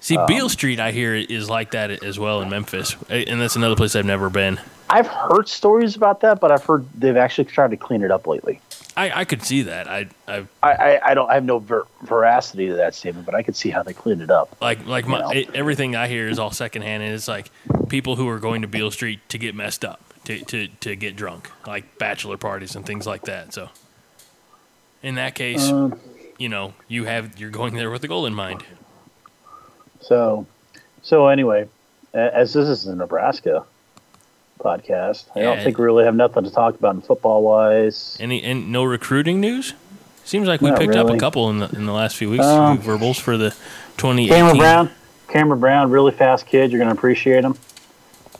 See, 0.00 0.18
Um, 0.18 0.26
Beale 0.26 0.50
Street, 0.50 0.78
I 0.78 0.90
hear, 0.92 1.14
is 1.14 1.48
like 1.48 1.70
that 1.70 2.04
as 2.04 2.18
well 2.18 2.42
in 2.42 2.50
Memphis. 2.50 2.94
And 3.08 3.40
that's 3.40 3.56
another 3.56 3.76
place 3.76 3.96
I've 3.96 4.04
never 4.04 4.28
been. 4.28 4.60
I've 4.90 5.06
heard 5.06 5.48
stories 5.48 5.96
about 5.96 6.20
that, 6.20 6.38
but 6.38 6.52
I've 6.52 6.62
heard 6.62 6.84
they've 6.94 7.16
actually 7.16 7.46
tried 7.46 7.70
to 7.70 7.78
clean 7.78 8.02
it 8.02 8.10
up 8.10 8.26
lately. 8.26 8.60
I, 8.94 9.20
I 9.20 9.24
could 9.24 9.42
see 9.42 9.62
that. 9.62 9.88
I, 9.88 10.08
I 10.28 10.44
I, 10.62 10.72
I, 10.72 11.00
I 11.12 11.14
don't 11.14 11.30
I 11.30 11.34
have 11.34 11.44
no 11.44 11.60
ver- 11.60 11.86
veracity 12.02 12.66
to 12.68 12.74
that 12.74 12.94
statement, 12.94 13.24
but 13.24 13.34
I 13.34 13.42
could 13.42 13.56
see 13.56 13.70
how 13.70 13.82
they 13.82 13.94
cleaned 13.94 14.20
it 14.20 14.30
up. 14.30 14.54
like 14.60 14.86
like 14.86 15.06
my 15.06 15.32
it, 15.32 15.54
everything 15.54 15.96
I 15.96 16.08
hear 16.08 16.28
is 16.28 16.38
all 16.38 16.50
secondhand, 16.50 17.02
and 17.02 17.14
it's 17.14 17.26
like 17.26 17.50
people 17.88 18.16
who 18.16 18.28
are 18.28 18.38
going 18.38 18.60
to 18.60 18.68
Beale 18.68 18.90
Street 18.90 19.20
to 19.30 19.38
get 19.38 19.54
messed 19.54 19.82
up, 19.82 20.11
to, 20.38 20.44
to, 20.44 20.68
to 20.80 20.96
get 20.96 21.16
drunk, 21.16 21.50
like 21.66 21.98
bachelor 21.98 22.36
parties 22.36 22.74
and 22.76 22.84
things 22.86 23.06
like 23.06 23.22
that. 23.26 23.52
So, 23.52 23.68
in 25.02 25.14
that 25.16 25.34
case, 25.34 25.68
Um, 25.68 25.98
you 26.38 26.48
know, 26.48 26.74
you 26.88 27.04
have 27.04 27.38
you're 27.38 27.50
going 27.50 27.74
there 27.74 27.90
with 27.90 28.02
a 28.04 28.08
goal 28.08 28.26
in 28.26 28.34
mind. 28.34 28.64
So, 30.00 30.46
so 31.02 31.28
anyway, 31.28 31.68
as 32.12 32.52
this 32.52 32.68
is 32.68 32.86
a 32.86 32.94
Nebraska 32.96 33.64
podcast, 34.58 35.24
I 35.34 35.40
don't 35.42 35.58
Yeah. 35.58 35.64
think 35.64 35.78
we 35.78 35.84
really 35.84 36.04
have 36.04 36.14
nothing 36.14 36.44
to 36.44 36.50
talk 36.50 36.74
about 36.74 36.94
in 36.94 37.00
football 37.00 37.42
wise. 37.42 38.16
Any 38.20 38.42
and 38.42 38.70
no 38.72 38.84
recruiting 38.84 39.40
news? 39.40 39.74
Seems 40.24 40.46
like 40.46 40.60
we 40.60 40.70
Not 40.70 40.78
picked 40.78 40.94
up 40.94 41.10
a 41.10 41.16
couple 41.18 41.50
in 41.50 41.58
the 41.58 41.68
in 41.70 41.86
the 41.86 41.92
last 41.92 42.16
few 42.16 42.30
weeks. 42.30 42.44
Um, 42.44 42.78
verbals 42.78 43.18
for 43.18 43.36
the 43.36 43.54
twenty. 43.96 44.28
Cameron 44.28 44.56
Brown, 44.56 44.90
Cameron 45.28 45.60
Brown, 45.60 45.90
really 45.90 46.12
fast 46.12 46.46
kid. 46.46 46.70
You're 46.70 46.78
going 46.78 46.92
to 46.92 46.96
appreciate 46.96 47.44
him. 47.44 47.56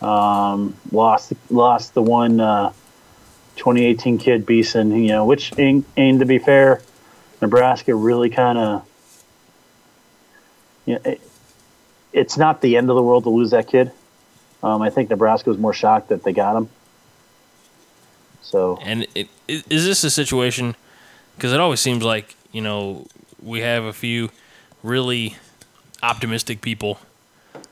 Um, 0.03 0.77
lost 0.91 1.33
lost 1.49 1.95
the 1.95 2.03
one 2.03 2.41
uh, 2.41 2.73
2018 3.57 4.19
kid 4.19 4.45
Beeson, 4.45 4.91
you 4.97 5.09
know, 5.09 5.25
which 5.25 5.57
ain't 5.59 5.87
to 5.97 6.25
be 6.25 6.39
fair, 6.39 6.83
Nebraska 7.41 7.95
really 7.95 8.31
kind 8.31 8.59
of. 8.59 8.89
You 10.87 10.95
know, 10.95 11.01
it, 11.05 11.21
it's 12.13 12.37
not 12.37 12.61
the 12.61 12.77
end 12.77 12.91
of 12.91 12.97
the 12.97 13.03
world 13.03 13.25
to 13.25 13.31
lose 13.31 13.51
that 13.51 13.69
kid. 13.69 13.93
Um, 14.63 14.83
I 14.83 14.91
think 14.91 15.11
Nebraska 15.11 15.49
was 15.49 15.59
more 15.59 15.73
shocked 15.73 16.09
that 16.09 16.25
they 16.25 16.33
got 16.33 16.57
him. 16.57 16.69
So 18.43 18.79
And 18.83 19.07
it, 19.15 19.29
is 19.49 19.85
this 19.85 20.05
a 20.05 20.11
situation? 20.11 20.75
Because 21.37 21.53
it 21.53 21.61
always 21.61 21.81
seems 21.81 22.03
like 22.03 22.37
you 22.51 22.61
know 22.61 23.07
we 23.41 23.61
have 23.61 23.85
a 23.85 23.93
few 23.93 24.31
really 24.83 25.37
optimistic 26.03 26.61
people, 26.61 26.99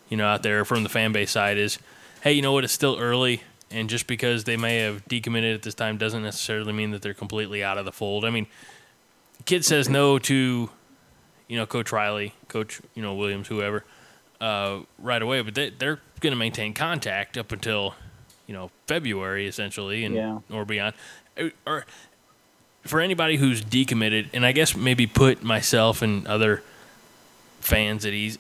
you 0.09 0.17
know, 0.17 0.27
out 0.27 0.43
there 0.43 0.65
from 0.65 0.85
the 0.85 0.89
fan 0.89 1.13
base 1.13 1.33
side. 1.33 1.59
Is 1.59 1.79
hey, 2.23 2.33
you 2.33 2.43
know 2.43 2.53
what? 2.53 2.65
It's 2.65 2.73
still 2.73 2.99
early, 2.99 3.43
and 3.71 3.89
just 3.89 4.07
because 4.07 4.45
they 4.45 4.57
may 4.57 4.79
have 4.79 5.05
decommitted 5.09 5.55
at 5.55 5.63
this 5.63 5.75
time 5.75 5.97
doesn't 5.99 6.23
necessarily 6.23 6.73
mean 6.73 6.91
that 6.93 7.03
they're 7.03 7.15
completely 7.15 7.63
out 7.65 7.79
of 7.79 7.85
the 7.85 7.93
fold. 7.93 8.25
I 8.25 8.31
mean, 8.31 8.47
kid 9.45 9.65
says 9.65 9.89
no 9.89 10.19
to, 10.21 10.71
you 11.49 11.57
know, 11.57 11.67
Coach 11.67 11.93
Riley, 11.93 12.35
Coach 12.49 12.81
you 12.95 13.03
know 13.03 13.15
Williams, 13.15 13.49
whoever. 13.49 13.85
uh, 14.41 14.81
right 14.99 15.21
away, 15.21 15.43
but 15.43 15.55
they, 15.55 15.69
they're 15.71 16.01
going 16.21 16.33
to 16.33 16.37
maintain 16.37 16.73
contact 16.73 17.37
up 17.37 17.53
until 17.53 17.95
you 18.47 18.55
know 18.55 18.71
February 18.87 19.47
essentially, 19.47 20.05
and 20.05 20.15
Yeah. 20.15 20.39
or 20.51 20.65
beyond. 20.65 20.95
Uh, 21.39 21.51
Or 21.67 21.85
for 22.87 23.01
anybody 23.01 23.37
who's 23.37 23.63
decommitted, 23.63 24.29
and 24.33 24.45
I 24.47 24.53
guess 24.53 24.75
maybe 24.75 25.07
put 25.07 25.43
myself 25.43 26.01
and 26.01 26.27
other 26.27 26.63
fans 27.61 28.07
at 28.07 28.15
ease. 28.15 28.39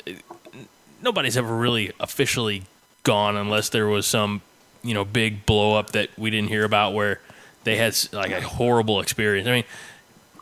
Nobody's 1.02 1.36
ever 1.36 1.54
really 1.54 1.92
officially 2.00 2.62
gone 3.02 3.36
unless 3.36 3.68
there 3.70 3.86
was 3.86 4.06
some 4.06 4.42
you 4.82 4.94
know 4.94 5.04
big 5.04 5.46
blow 5.46 5.74
up 5.78 5.92
that 5.92 6.10
we 6.18 6.30
didn't 6.30 6.48
hear 6.48 6.64
about 6.64 6.94
where 6.94 7.20
they 7.64 7.76
had 7.76 7.96
like 8.12 8.30
a 8.30 8.40
horrible 8.40 9.00
experience. 9.00 9.46
I 9.48 9.52
mean, 9.52 9.64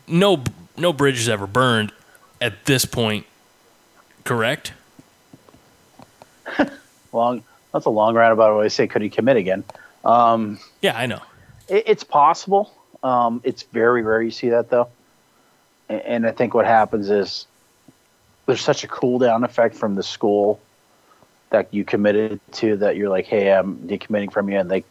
no 0.06 0.42
no 0.76 0.92
bridges 0.92 1.28
ever 1.28 1.46
burned 1.46 1.92
at 2.40 2.64
this 2.66 2.84
point, 2.84 3.26
correct? 4.24 4.72
Long. 7.12 7.42
That's 7.72 7.84
a 7.84 7.90
long 7.90 8.14
roundabout 8.14 8.56
way 8.56 8.64
to 8.64 8.70
say, 8.70 8.86
could 8.86 9.02
he 9.02 9.10
commit 9.10 9.36
again? 9.36 9.62
Um, 10.02 10.58
Yeah, 10.80 10.96
I 10.98 11.04
know. 11.04 11.20
it, 11.68 11.84
it's 11.86 12.02
possible. 12.02 12.72
Um, 13.02 13.42
it's 13.44 13.62
very 13.62 14.02
rare 14.02 14.22
you 14.22 14.30
see 14.30 14.48
that 14.48 14.70
though, 14.70 14.88
and, 15.90 16.00
and 16.00 16.26
I 16.26 16.32
think 16.32 16.54
what 16.54 16.64
happens 16.64 17.10
is 17.10 17.46
there's 18.46 18.62
such 18.62 18.84
a 18.84 18.88
cool 18.88 19.18
down 19.18 19.44
effect 19.44 19.74
from 19.76 19.96
the 19.96 20.02
school 20.02 20.60
that 21.50 21.72
you 21.72 21.84
committed 21.84 22.40
to 22.52 22.76
that 22.76 22.96
you're 22.96 23.08
like, 23.08 23.26
hey, 23.26 23.52
I'm 23.52 23.78
decommitting 23.78 24.32
from 24.32 24.48
you, 24.48 24.58
and 24.58 24.70
they 24.70 24.84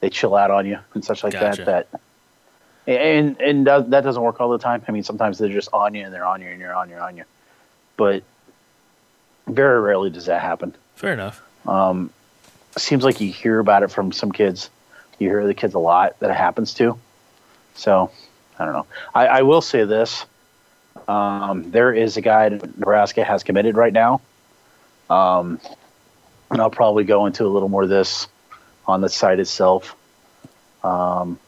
they 0.00 0.10
chill 0.10 0.34
out 0.34 0.50
on 0.50 0.66
you 0.66 0.78
and 0.94 1.04
such 1.04 1.24
like 1.24 1.32
Gotcha. 1.34 1.64
that. 1.64 1.90
That 1.90 2.00
and 2.86 3.40
and 3.40 3.66
that 3.66 3.90
that 3.90 4.02
doesn't 4.02 4.22
work 4.22 4.40
all 4.40 4.50
the 4.50 4.58
time. 4.58 4.82
I 4.86 4.92
mean, 4.92 5.04
sometimes 5.04 5.38
they're 5.38 5.48
just 5.48 5.68
on 5.72 5.94
you 5.94 6.04
and 6.04 6.12
they're 6.12 6.26
on 6.26 6.42
you 6.42 6.48
and 6.48 6.60
you're 6.60 6.74
on 6.74 6.90
you 6.90 6.96
on 6.96 7.16
you, 7.16 7.24
but 7.96 8.22
very 9.46 9.80
rarely 9.80 10.10
does 10.10 10.26
that 10.26 10.42
happen. 10.42 10.74
Fair 10.96 11.12
enough. 11.12 11.42
seems 12.76 13.04
like 13.04 13.20
you 13.20 13.32
hear 13.32 13.58
about 13.58 13.82
it 13.82 13.90
from 13.90 14.12
some 14.12 14.32
kids. 14.32 14.70
You 15.18 15.28
hear 15.28 15.46
the 15.46 15.54
kids 15.54 15.74
a 15.74 15.78
lot 15.78 16.18
that 16.20 16.30
it 16.30 16.36
happens 16.36 16.74
to. 16.74 16.98
So 17.74 18.10
I 18.58 18.64
don't 18.64 18.74
know. 18.74 18.86
I, 19.14 19.26
I 19.26 19.42
will 19.42 19.60
say 19.60 19.84
this: 19.84 20.24
um, 21.06 21.70
there 21.70 21.92
is 21.92 22.16
a 22.16 22.20
guy 22.20 22.48
that 22.48 22.78
Nebraska 22.78 23.24
has 23.24 23.42
committed 23.42 23.76
right 23.76 23.92
now, 23.92 24.20
um, 25.08 25.60
and 26.52 26.60
I'll 26.60 26.70
probably 26.70 27.04
go 27.04 27.26
into 27.26 27.46
a 27.46 27.48
little 27.48 27.68
more 27.68 27.82
of 27.82 27.88
this 27.88 28.28
on 28.86 29.00
the 29.00 29.08
site 29.08 29.40
itself. 29.40 29.96
Um, 30.84 31.38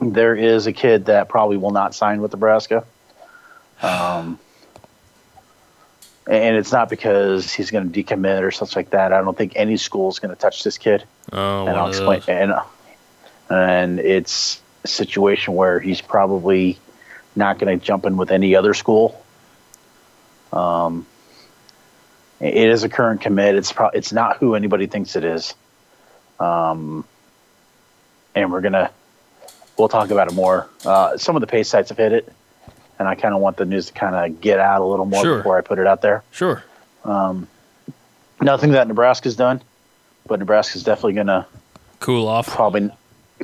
there 0.00 0.34
is 0.34 0.66
a 0.66 0.72
kid 0.72 1.06
that 1.06 1.28
probably 1.28 1.56
will 1.56 1.70
not 1.70 1.94
sign 1.94 2.20
with 2.20 2.32
Nebraska. 2.32 2.84
Um, 3.80 4.40
and 6.26 6.56
it's 6.56 6.72
not 6.72 6.88
because 6.88 7.52
he's 7.52 7.70
going 7.70 7.90
to 7.90 8.04
decommit 8.04 8.42
or 8.42 8.50
stuff 8.50 8.74
like 8.74 8.90
that. 8.90 9.12
I 9.12 9.20
don't 9.22 9.38
think 9.38 9.52
any 9.54 9.76
school 9.76 10.10
is 10.10 10.18
going 10.18 10.34
to 10.34 10.40
touch 10.40 10.64
this 10.64 10.78
kid. 10.78 11.04
Oh, 11.32 11.66
and 11.66 11.76
I'll 11.76 11.88
explain. 11.88 12.22
And 12.26 12.54
and 13.50 14.00
it's 14.00 14.60
a 14.82 14.88
situation 14.88 15.54
where 15.54 15.78
he's 15.78 16.00
probably 16.00 16.78
not 17.36 17.58
going 17.58 17.78
to 17.78 17.84
jump 17.84 18.04
in 18.04 18.16
with 18.16 18.30
any 18.30 18.56
other 18.56 18.74
school. 18.74 19.24
Um, 20.52 21.06
it 22.42 22.54
is 22.68 22.82
a 22.84 22.88
current 22.88 23.20
commit. 23.20 23.54
It's 23.54 23.72
pro- 23.72 23.88
it's 23.90 24.12
not 24.12 24.36
who 24.38 24.54
anybody 24.54 24.86
thinks 24.86 25.16
it 25.16 25.24
is. 25.24 25.54
Um, 26.40 27.04
and 28.34 28.50
we're 28.52 28.60
gonna 28.60 28.90
we'll 29.78 29.88
talk 29.88 30.10
about 30.10 30.28
it 30.28 30.34
more. 30.34 30.68
Uh, 30.84 31.16
some 31.16 31.36
of 31.36 31.40
the 31.40 31.46
pay 31.46 31.62
sites 31.62 31.90
have 31.90 31.98
hit 31.98 32.12
it, 32.12 32.32
and 32.98 33.06
I 33.08 33.14
kind 33.14 33.34
of 33.34 33.40
want 33.40 33.56
the 33.56 33.64
news 33.64 33.86
to 33.86 33.92
kind 33.92 34.14
of 34.14 34.40
get 34.40 34.58
out 34.58 34.80
a 34.80 34.84
little 34.84 35.06
more 35.06 35.22
Sure. 35.22 35.36
before 35.38 35.58
I 35.58 35.60
put 35.60 35.78
it 35.78 35.86
out 35.86 36.02
there. 36.02 36.22
Sure. 36.32 36.62
Um, 37.04 37.46
nothing 38.40 38.72
that 38.72 38.88
Nebraska's 38.88 39.36
done, 39.36 39.62
but 40.26 40.38
Nebraska's 40.40 40.82
definitely 40.82 41.14
gonna 41.14 41.46
Cool 42.00 42.26
off. 42.26 42.48
probably 42.48 42.90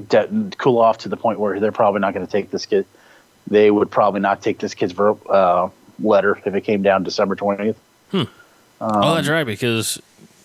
de- 0.09 0.51
cool 0.59 0.79
off 0.79 0.99
to 0.99 1.09
the 1.09 1.17
point 1.17 1.39
where 1.39 1.61
they're 1.61 1.71
probably 1.73 2.01
not 2.01 2.15
going 2.15 2.25
to 2.27 2.31
take 2.31 2.51
this 2.51 2.67
kid. 2.67 2.87
They 3.47 3.71
would 3.71 3.91
probably 3.91 4.21
not 4.21 4.43
take 4.43 4.59
this 4.59 4.75
kid's 4.75 4.93
ver- 4.93 5.17
uh, 5.29 5.69
letter 6.01 6.39
if 6.45 6.55
it 6.55 6.61
came 6.63 6.83
down 6.83 7.03
December 7.05 7.35
twentieth. 7.37 7.79
oh, 8.15 8.27
Um, 8.81 9.15
that's 9.17 9.29
right 9.29 9.45
because 9.45 10.01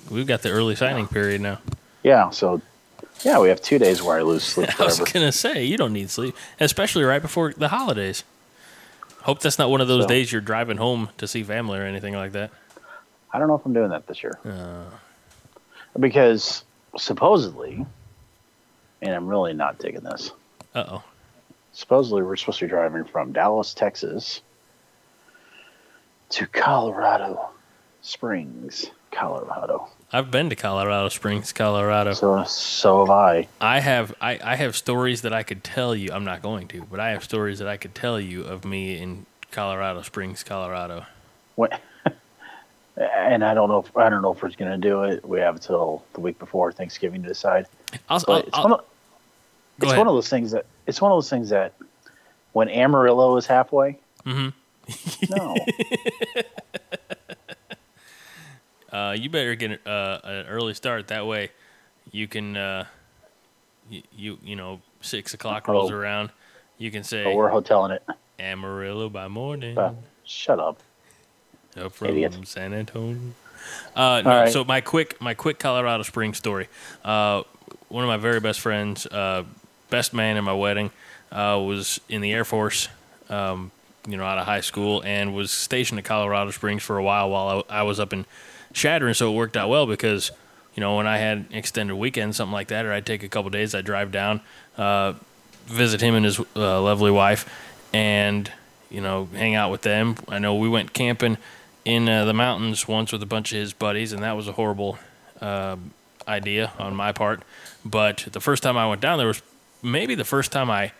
we've 0.10 0.28
got 0.28 0.42
the 0.42 0.50
early 0.50 0.76
signing 0.76 1.08
period 1.08 1.42
now. 1.42 1.60
Yeah, 2.04 2.30
so 2.32 2.62
yeah, 3.24 3.40
we 3.40 3.50
have 3.50 3.62
two 3.62 3.78
days 3.80 4.02
where 4.02 4.18
I 4.18 4.22
lose 4.24 4.44
sleep 4.44 4.70
I 4.80 4.86
was 4.86 5.00
gonna 5.00 5.32
say 5.32 5.64
you 5.64 5.78
don't 5.78 5.94
need 5.94 6.10
sleep, 6.10 6.36
especially 6.60 7.04
right 7.04 7.22
before 7.22 7.54
the 7.54 7.68
holidays. 7.70 8.24
Hope 9.22 9.40
that's 9.40 9.58
not 9.60 9.70
one 9.70 9.80
of 9.82 9.88
those 9.88 10.04
So- 10.04 10.10
days 10.10 10.32
you're 10.32 10.42
driving 10.42 10.78
home 10.78 11.10
to 11.18 11.28
see 11.28 11.44
family 11.44 11.80
or 11.80 11.84
anything 11.84 12.14
like 12.16 12.32
that. 12.34 12.52
I 13.32 13.40
don't 13.40 13.48
know 13.48 13.56
if 13.56 13.66
I'm 13.66 13.74
doing 13.74 13.90
that 13.90 14.06
this 14.08 14.22
year 14.22 14.38
Uh, 14.46 14.84
because 16.00 16.64
supposedly, 16.98 17.86
and 19.02 19.16
I'm 19.16 19.28
really 19.28 19.54
not 19.54 19.80
digging 19.80 20.02
this. 20.02 20.32
uh 20.76 20.84
oh. 20.88 21.04
Supposedly, 21.72 22.22
we're 22.22 22.36
supposed 22.36 22.60
to 22.60 22.66
be 22.66 22.70
driving 22.70 23.04
from 23.04 23.32
Dallas, 23.32 23.74
Texas, 23.74 24.42
to 26.30 26.46
Colorado 26.48 27.50
Springs, 28.04 28.86
Colorado. 29.12 29.88
I've 30.12 30.30
been 30.30 30.50
to 30.52 30.56
Colorado 30.56 31.10
Springs, 31.10 31.52
Colorado. 31.54 32.14
So 32.14 32.44
so 32.44 33.00
have 33.06 33.10
I. 33.10 33.48
I 33.60 33.80
have 33.80 34.14
I, 34.22 34.40
I 34.44 34.56
have 34.58 34.76
stories 34.76 35.22
that 35.24 35.34
I 35.34 35.42
could 35.42 35.64
tell 35.64 35.96
you. 35.96 36.12
I'm 36.14 36.26
not 36.26 36.42
going 36.44 36.68
to, 36.68 36.84
but 36.92 37.00
I 37.00 37.12
have 37.12 37.24
stories 37.24 37.60
that 37.60 37.68
I 37.68 37.78
could 37.78 37.96
tell 37.96 38.20
you 38.20 38.44
of 38.44 38.66
me 38.66 38.98
in 39.02 39.26
Colorado 39.52 40.02
Springs, 40.04 40.44
Colorado. 40.44 41.06
What? 41.56 41.82
And 42.96 43.44
I 43.44 43.56
don't 43.56 43.70
know. 43.70 43.80
If, 43.80 43.98
I 43.98 44.08
don't 44.08 44.22
know 44.22 44.34
if 44.34 44.44
we're 44.44 44.52
going 44.52 44.70
to 44.70 44.78
do 44.78 45.02
it. 45.06 45.28
We 45.28 45.40
have 45.40 45.56
until 45.56 46.04
the 46.14 46.20
week 46.20 46.38
before 46.38 46.72
Thanksgiving 46.72 47.24
to 47.24 47.28
decide. 47.28 47.66
I'll, 48.08 48.22
I'll, 48.28 48.36
it's, 48.38 48.50
I'll- 48.54 48.64
one, 48.66 48.74
of, 48.74 48.86
it's 49.80 49.86
ahead. 49.88 49.98
one 49.98 50.08
of 50.08 50.14
those 50.14 50.30
things 50.30 50.52
that 50.52 50.68
it's 50.86 51.02
one 51.02 51.12
of 51.12 51.16
those 51.16 51.28
things 51.30 51.50
that 51.50 51.74
when 52.52 52.70
Amarillo 52.70 53.36
is 53.38 53.48
halfway, 53.48 53.98
Mhm. 54.28 54.54
no, 55.32 55.56
Uh, 58.94 59.16
you 59.18 59.30
better 59.30 59.56
get 59.56 59.86
uh, 59.88 60.20
an 60.24 60.46
early 60.48 60.74
start. 60.76 61.08
That 61.08 61.26
way, 61.26 61.50
you 62.12 62.28
can, 62.28 62.56
uh, 62.56 62.86
you, 63.90 64.04
you 64.16 64.38
you 64.44 64.56
know, 64.56 64.82
six 65.02 65.34
o'clock 65.34 65.68
rolls 65.68 65.92
Oh. 65.92 65.96
around. 65.96 66.30
You 66.78 66.92
can 66.92 67.04
say 67.04 67.24
but 67.24 67.36
we're 67.36 67.50
hoteling 67.50 67.92
it. 67.92 68.04
Amarillo 68.40 69.10
by 69.10 69.28
morning, 69.28 69.78
shut 70.26 70.60
up. 70.60 70.80
up 71.80 71.92
from 71.94 72.10
idiot. 72.10 72.38
San 72.46 72.74
Antonio. 72.74 73.20
Uh, 73.96 74.22
no, 74.24 74.30
right. 74.30 74.52
So 74.52 74.64
my 74.64 74.82
quick 74.82 75.20
my 75.22 75.34
quick 75.34 75.58
Colorado 75.60 76.04
Springs 76.04 76.38
story. 76.38 76.68
Uh, 77.04 77.44
one 77.90 78.04
of 78.04 78.08
my 78.10 78.18
very 78.18 78.40
best 78.40 78.60
friends, 78.60 79.06
uh, 79.08 79.44
best 79.90 80.14
man 80.14 80.36
in 80.38 80.44
my 80.44 80.54
wedding, 80.54 80.92
uh, 81.32 81.62
was 81.66 82.00
in 82.10 82.22
the 82.22 82.32
Air 82.34 82.44
Force. 82.46 82.90
Um, 83.30 83.72
you 84.08 84.18
know, 84.18 84.26
out 84.26 84.38
of 84.38 84.46
high 84.46 84.62
school, 84.62 85.02
and 85.04 85.34
was 85.34 85.52
stationed 85.52 86.00
at 86.00 86.06
Colorado 86.06 86.52
Springs 86.52 86.84
for 86.84 86.98
a 86.98 87.04
while 87.04 87.30
while 87.30 87.66
I, 87.70 87.80
I 87.80 87.84
was 87.84 88.00
up 88.00 88.14
in 88.14 88.26
Chadron. 88.74 89.14
So 89.14 89.32
it 89.32 89.36
worked 89.36 89.56
out 89.56 89.70
well 89.70 89.86
because, 89.86 90.32
you 90.76 90.82
know, 90.82 90.98
when 90.98 91.08
I 91.08 91.18
had 91.18 91.46
extended 91.52 91.96
weekend, 91.96 92.36
something 92.36 92.54
like 92.54 92.68
that, 92.68 92.86
or 92.86 92.92
I'd 92.92 93.06
take 93.06 93.24
a 93.24 93.30
couple 93.30 93.50
days, 93.50 93.74
I'd 93.74 93.86
drive 93.86 94.12
down, 94.12 94.42
uh, 94.78 95.14
visit 95.66 96.02
him 96.02 96.16
and 96.16 96.26
his 96.26 96.40
uh, 96.40 96.82
lovely 96.82 97.12
wife, 97.12 97.50
and 97.94 98.52
you 98.90 99.02
know, 99.02 99.28
hang 99.34 99.56
out 99.56 99.72
with 99.72 99.82
them. 99.82 100.16
I 100.30 100.38
know 100.38 100.56
we 100.56 100.70
went 100.70 100.94
camping 100.94 101.38
in 101.84 102.08
uh, 102.08 102.26
the 102.26 102.34
mountains 102.34 102.88
once 102.88 103.12
with 103.12 103.24
a 103.24 103.26
bunch 103.26 103.52
of 103.52 103.58
his 103.58 103.74
buddies, 103.74 104.14
and 104.14 104.22
that 104.24 104.34
was 104.34 104.48
a 104.48 104.52
horrible 104.52 105.00
uh, 105.42 105.78
idea 106.28 106.72
on 106.78 106.96
my 106.96 107.12
part. 107.12 107.42
But 107.84 108.28
the 108.32 108.40
first 108.40 108.64
time 108.64 108.78
I 108.78 108.88
went 108.88 109.02
down 109.02 109.18
there 109.18 109.28
was 109.28 109.42
maybe 109.82 110.16
the 110.16 110.24
first 110.24 110.52
time 110.52 110.70
I 110.70 110.92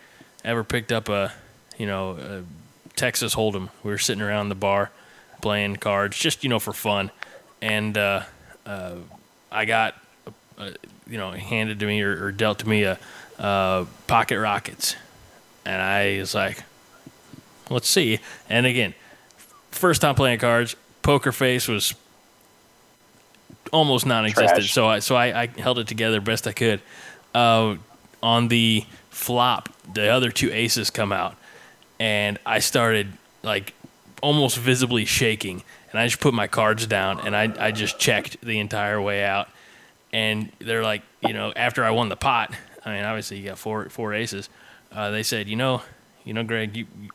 ever 0.44 0.64
picked 0.64 0.92
up 0.92 1.08
a, 1.08 1.32
you 1.78 1.86
know, 1.86 2.10
a 2.10 2.42
Texas 2.96 3.34
Hold'em. 3.34 3.70
We 3.82 3.90
were 3.90 3.98
sitting 3.98 4.22
around 4.22 4.48
the 4.48 4.54
bar 4.54 4.90
playing 5.42 5.76
cards, 5.76 6.18
just 6.18 6.42
you 6.42 6.50
know 6.50 6.58
for 6.58 6.72
fun, 6.72 7.10
and 7.60 7.96
uh, 7.98 8.22
uh, 8.64 8.96
I 9.50 9.64
got, 9.64 9.94
uh, 10.58 10.70
you 11.08 11.18
know, 11.18 11.32
handed 11.32 11.80
to 11.80 11.86
me 11.86 12.02
or, 12.02 12.26
or 12.26 12.32
dealt 12.32 12.60
to 12.60 12.68
me 12.68 12.84
a 12.84 12.98
uh, 13.38 13.84
pocket 14.06 14.38
rockets, 14.38 14.96
and 15.64 15.80
I 15.80 16.18
was 16.18 16.34
like, 16.34 16.62
let's 17.70 17.88
see. 17.88 18.20
And 18.48 18.66
again, 18.66 18.94
first 19.70 20.00
time 20.00 20.14
playing 20.14 20.38
cards, 20.38 20.76
poker 21.02 21.32
face 21.32 21.68
was 21.68 21.94
almost 23.72 24.06
non-existent. 24.06 24.56
Trash. 24.56 24.72
So 24.72 24.86
I 24.86 24.98
so 25.00 25.16
I, 25.16 25.42
I 25.42 25.46
held 25.46 25.78
it 25.78 25.88
together 25.88 26.20
best 26.20 26.46
I 26.46 26.52
could. 26.52 26.80
Uh, 27.34 27.76
on 28.22 28.48
the 28.48 28.84
flop, 29.10 29.68
the 29.92 30.08
other 30.08 30.30
two 30.30 30.50
aces 30.50 30.88
come 30.88 31.12
out, 31.12 31.36
and 32.04 32.38
I 32.44 32.58
started 32.58 33.14
like 33.42 33.72
almost 34.22 34.58
visibly 34.58 35.06
shaking, 35.06 35.62
and 35.90 35.98
I 35.98 36.06
just 36.06 36.20
put 36.20 36.34
my 36.34 36.46
cards 36.46 36.86
down 36.86 37.26
and 37.26 37.34
I 37.34 37.50
I 37.58 37.72
just 37.72 37.98
checked 37.98 38.42
the 38.42 38.58
entire 38.58 39.00
way 39.00 39.24
out, 39.24 39.48
and 40.12 40.52
they're 40.58 40.82
like, 40.82 41.00
you 41.22 41.32
know, 41.32 41.54
after 41.56 41.82
I 41.82 41.92
won 41.92 42.10
the 42.10 42.16
pot, 42.16 42.54
I 42.84 42.92
mean, 42.94 43.04
obviously 43.04 43.38
you 43.38 43.48
got 43.48 43.58
four 43.58 43.88
four 43.88 44.12
aces. 44.12 44.50
Uh, 44.92 45.10
they 45.10 45.22
said, 45.22 45.48
you 45.48 45.56
know, 45.56 45.80
you 46.24 46.34
know, 46.34 46.44
Greg, 46.44 46.76
you, 46.76 46.86
you 47.00 47.08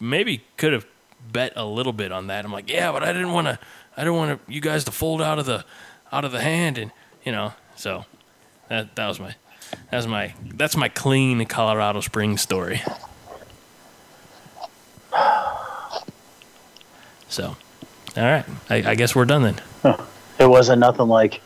maybe 0.00 0.42
could 0.56 0.72
have 0.72 0.86
bet 1.30 1.52
a 1.54 1.66
little 1.66 1.92
bit 1.92 2.10
on 2.10 2.28
that. 2.28 2.46
I'm 2.46 2.52
like, 2.52 2.70
yeah, 2.70 2.90
but 2.90 3.02
I 3.02 3.12
didn't 3.12 3.32
want 3.32 3.48
to. 3.48 3.58
I 3.98 4.00
didn't 4.00 4.16
want 4.16 4.40
you 4.48 4.62
guys 4.62 4.84
to 4.84 4.92
fold 4.92 5.20
out 5.20 5.38
of 5.40 5.44
the 5.44 5.66
out 6.10 6.24
of 6.24 6.32
the 6.32 6.40
hand, 6.40 6.78
and 6.78 6.90
you 7.22 7.32
know. 7.32 7.52
So 7.76 8.06
that 8.70 8.96
that 8.96 9.08
was 9.08 9.20
my 9.20 9.34
that's 9.90 10.06
my 10.06 10.32
that's 10.54 10.74
my 10.74 10.88
clean 10.88 11.44
Colorado 11.44 12.00
Springs 12.00 12.40
story. 12.40 12.80
So, 17.32 17.56
all 18.14 18.22
right, 18.22 18.44
I, 18.68 18.90
I 18.90 18.94
guess 18.94 19.14
we're 19.16 19.24
done 19.24 19.42
then. 19.42 19.96
It 20.38 20.46
wasn't 20.46 20.80
nothing 20.80 21.08
like, 21.08 21.40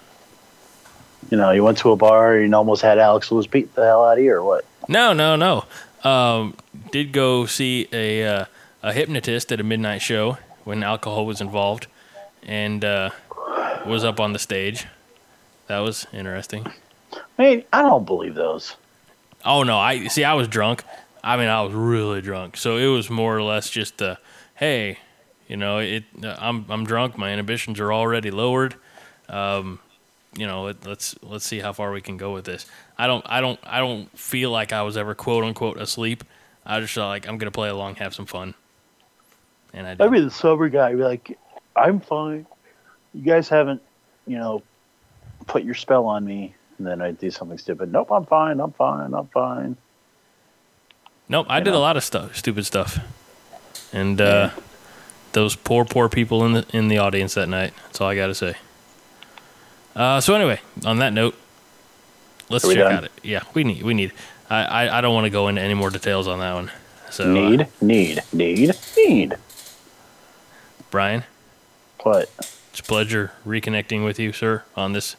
you 1.30 1.36
know, 1.36 1.52
you 1.52 1.62
went 1.62 1.78
to 1.78 1.92
a 1.92 1.96
bar 1.96 2.34
and 2.38 2.52
almost 2.56 2.82
had 2.82 2.98
Alex 2.98 3.30
Lewis 3.30 3.46
beat 3.46 3.72
the 3.76 3.84
hell 3.84 4.04
out 4.04 4.18
of 4.18 4.24
you, 4.24 4.32
or 4.32 4.42
what? 4.42 4.64
No, 4.88 5.12
no, 5.12 5.36
no. 5.36 5.64
Um, 6.02 6.56
did 6.90 7.12
go 7.12 7.46
see 7.46 7.86
a 7.92 8.26
uh, 8.26 8.44
a 8.82 8.92
hypnotist 8.92 9.52
at 9.52 9.60
a 9.60 9.62
midnight 9.62 10.02
show 10.02 10.38
when 10.64 10.82
alcohol 10.82 11.24
was 11.24 11.40
involved, 11.40 11.86
and 12.42 12.84
uh, 12.84 13.10
was 13.86 14.02
up 14.02 14.18
on 14.18 14.32
the 14.32 14.40
stage. 14.40 14.86
That 15.68 15.78
was 15.78 16.06
interesting. 16.12 16.66
I 17.38 17.42
mean, 17.42 17.64
I 17.72 17.82
don't 17.82 18.04
believe 18.04 18.34
those. 18.34 18.74
Oh 19.44 19.62
no, 19.62 19.78
I 19.78 20.08
see. 20.08 20.24
I 20.24 20.34
was 20.34 20.48
drunk. 20.48 20.82
I 21.22 21.36
mean, 21.36 21.48
I 21.48 21.62
was 21.62 21.74
really 21.74 22.22
drunk. 22.22 22.56
So 22.56 22.76
it 22.76 22.86
was 22.86 23.08
more 23.08 23.36
or 23.36 23.42
less 23.42 23.70
just 23.70 23.98
the, 23.98 24.18
hey, 24.56 24.98
you 25.48 25.56
know, 25.56 25.78
it. 25.78 26.04
I'm 26.22 26.66
I'm 26.68 26.84
drunk. 26.84 27.16
My 27.16 27.32
inhibitions 27.32 27.80
are 27.80 27.92
already 27.92 28.30
lowered. 28.30 28.74
Um, 29.28 29.78
you 30.36 30.46
know, 30.46 30.64
let, 30.64 30.86
let's 30.86 31.14
let's 31.22 31.44
see 31.44 31.60
how 31.60 31.72
far 31.72 31.92
we 31.92 32.00
can 32.00 32.16
go 32.16 32.32
with 32.32 32.44
this. 32.44 32.66
I 32.98 33.06
don't 33.06 33.24
I 33.28 33.40
don't 33.40 33.58
I 33.64 33.78
don't 33.78 34.16
feel 34.18 34.50
like 34.50 34.72
I 34.72 34.82
was 34.82 34.96
ever 34.96 35.14
quote 35.14 35.44
unquote 35.44 35.78
asleep. 35.78 36.24
I 36.64 36.80
just 36.80 36.94
felt 36.94 37.08
like 37.08 37.28
I'm 37.28 37.38
gonna 37.38 37.50
play 37.50 37.68
along, 37.68 37.96
have 37.96 38.14
some 38.14 38.26
fun. 38.26 38.54
And 39.72 39.86
I 39.86 39.90
did. 39.90 40.02
I'd 40.02 40.10
be 40.10 40.20
the 40.20 40.30
sober 40.30 40.68
guy. 40.68 40.88
I'd 40.88 40.96
be 40.96 41.02
like, 41.02 41.38
I'm 41.74 42.00
fine. 42.00 42.46
You 43.14 43.22
guys 43.22 43.48
haven't, 43.48 43.82
you 44.26 44.38
know, 44.38 44.62
put 45.46 45.64
your 45.64 45.74
spell 45.74 46.06
on 46.06 46.24
me. 46.24 46.54
And 46.78 46.86
then 46.86 47.00
I'd 47.00 47.18
do 47.18 47.30
something 47.30 47.58
stupid. 47.58 47.92
Nope, 47.92 48.10
I'm 48.12 48.26
fine. 48.26 48.60
I'm 48.60 48.72
fine. 48.72 49.14
I'm 49.14 49.26
fine. 49.28 49.76
Nope, 51.28 51.46
I 51.48 51.58
you 51.58 51.64
did 51.64 51.74
a 51.74 51.78
lot 51.78 51.96
of 51.96 52.04
stuff, 52.04 52.36
stupid 52.36 52.66
stuff, 52.66 53.00
and 53.92 54.20
uh, 54.20 54.50
those 55.36 55.54
poor, 55.54 55.84
poor 55.84 56.08
people 56.08 56.46
in 56.46 56.54
the 56.54 56.66
in 56.72 56.88
the 56.88 56.96
audience 56.96 57.34
that 57.34 57.46
night. 57.46 57.74
That's 57.84 58.00
all 58.00 58.08
I 58.08 58.16
got 58.16 58.28
to 58.28 58.34
say. 58.34 58.54
Uh, 59.94 60.18
so 60.18 60.34
anyway, 60.34 60.60
on 60.84 60.98
that 60.98 61.12
note, 61.12 61.36
let's 62.48 62.66
check 62.66 62.76
done? 62.78 62.92
out 62.92 63.04
it. 63.04 63.12
Yeah, 63.22 63.42
we 63.52 63.62
need 63.62 63.82
we 63.82 63.92
need. 63.92 64.12
I 64.48 64.64
I, 64.64 64.98
I 64.98 65.00
don't 65.02 65.14
want 65.14 65.26
to 65.26 65.30
go 65.30 65.48
into 65.48 65.60
any 65.60 65.74
more 65.74 65.90
details 65.90 66.26
on 66.26 66.38
that 66.38 66.54
one. 66.54 66.70
So 67.10 67.24
uh, 67.24 67.34
need, 67.34 67.68
need, 67.82 68.22
need, 68.32 68.74
need. 68.96 69.34
Brian, 70.90 71.24
What? 72.00 72.30
it's 72.70 72.80
a 72.80 72.82
pleasure 72.82 73.32
reconnecting 73.46 74.04
with 74.04 74.18
you, 74.18 74.32
sir, 74.32 74.64
on 74.74 74.92
this 74.92 75.16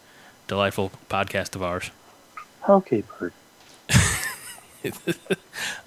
delightful 0.48 0.92
podcast 1.10 1.56
of 1.56 1.62
ours. 1.62 1.92
Okay, 2.68 3.04
Bert. 3.20 3.34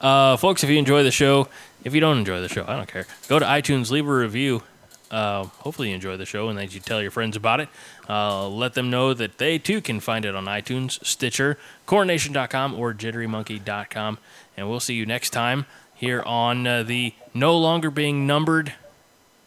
Uh, 0.00 0.36
folks, 0.36 0.62
if 0.64 0.68
you 0.70 0.76
enjoy 0.78 1.02
the 1.02 1.10
show, 1.10 1.48
if 1.84 1.94
you 1.94 2.00
don't 2.00 2.18
enjoy 2.18 2.40
the 2.40 2.48
show, 2.48 2.64
I 2.66 2.76
don't 2.76 2.88
care. 2.88 3.06
Go 3.28 3.38
to 3.38 3.44
iTunes, 3.44 3.90
leave 3.90 4.06
a 4.06 4.14
review. 4.14 4.62
Uh, 5.10 5.44
hopefully, 5.44 5.88
you 5.88 5.94
enjoy 5.94 6.16
the 6.16 6.26
show 6.26 6.48
and 6.48 6.58
that 6.58 6.72
you 6.72 6.80
tell 6.80 7.02
your 7.02 7.10
friends 7.10 7.36
about 7.36 7.58
it. 7.60 7.68
Uh, 8.08 8.48
let 8.48 8.74
them 8.74 8.90
know 8.90 9.12
that 9.12 9.38
they 9.38 9.58
too 9.58 9.80
can 9.80 9.98
find 9.98 10.24
it 10.24 10.36
on 10.36 10.44
iTunes, 10.44 11.04
Stitcher, 11.04 11.58
CornNation.com, 11.86 12.74
or 12.74 12.94
JitteryMonkey.com. 12.94 14.18
And 14.56 14.70
we'll 14.70 14.80
see 14.80 14.94
you 14.94 15.06
next 15.06 15.30
time 15.30 15.66
here 15.94 16.22
on 16.22 16.66
uh, 16.66 16.82
the 16.82 17.12
no 17.34 17.56
longer 17.58 17.90
being 17.90 18.26
numbered 18.26 18.74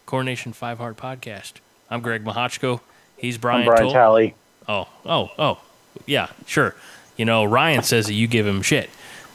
Coronation 0.06 0.52
Five 0.52 0.78
Heart 0.78 0.96
podcast. 0.96 1.54
I'm 1.90 2.00
Greg 2.00 2.24
Mahochko. 2.24 2.80
He's 3.16 3.38
Brian, 3.38 3.60
I'm 3.62 3.66
Brian 3.66 3.84
Towle. 3.84 3.92
Talley. 3.92 4.34
Oh, 4.68 4.88
oh, 5.06 5.30
oh, 5.38 5.60
yeah, 6.06 6.28
sure. 6.46 6.74
You 7.16 7.24
know, 7.24 7.44
Ryan 7.44 7.82
says 7.82 8.06
that 8.06 8.14
you 8.14 8.26
give 8.26 8.46
him 8.46 8.60
shit. 8.62 8.90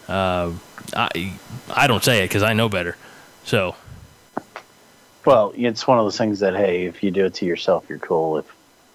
Uh, 0.09 0.53
I, 0.95 1.33
I 1.73 1.85
don't 1.87 2.03
say 2.03 2.23
it 2.23 2.29
because 2.29 2.41
I 2.41 2.53
know 2.53 2.67
better. 2.67 2.97
So, 3.43 3.75
Well, 5.23 5.53
it's 5.55 5.85
one 5.85 5.99
of 5.99 6.05
those 6.05 6.17
things 6.17 6.39
that, 6.39 6.55
hey, 6.55 6.85
if 6.85 7.03
you 7.03 7.11
do 7.11 7.25
it 7.25 7.35
to 7.35 7.45
yourself, 7.45 7.85
you're 7.87 7.99
cool. 7.99 8.39
If 8.39 8.45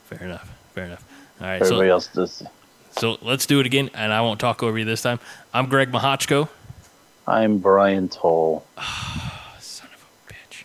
fair 0.06 0.24
enough, 0.24 0.52
fair 0.74 0.84
enough. 0.86 1.04
All 1.40 1.46
right, 1.46 1.62
everybody 1.62 1.88
so, 1.88 1.92
else 1.92 2.06
does. 2.08 2.42
so 2.98 3.18
let's 3.22 3.46
do 3.46 3.60
it 3.60 3.66
again, 3.66 3.90
and 3.94 4.12
I 4.12 4.20
won't 4.22 4.40
talk 4.40 4.62
over 4.62 4.76
you 4.78 4.84
this 4.84 5.02
time. 5.02 5.20
I'm 5.52 5.68
Greg 5.68 5.92
Mahochko. 5.92 6.48
I'm 7.26 7.58
Brian 7.58 8.08
Towle. 8.08 8.64
Son 9.60 9.88
of 9.94 10.06
a 10.28 10.32
bitch. 10.32 10.64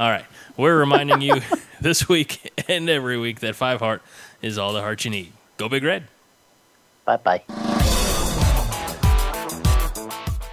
All 0.00 0.10
right, 0.10 0.24
we're 0.56 0.76
reminding 0.78 1.20
you 1.20 1.40
this 1.80 2.08
week 2.08 2.52
and 2.68 2.90
every 2.90 3.18
week 3.18 3.40
that 3.40 3.54
Five 3.54 3.78
Heart 3.80 4.02
is 4.42 4.58
all 4.58 4.72
the 4.72 4.80
heart 4.80 5.04
you 5.04 5.10
need. 5.10 5.32
Go 5.58 5.68
Big 5.68 5.84
Red. 5.84 6.08
Bye 7.04 7.16
bye. 7.18 7.74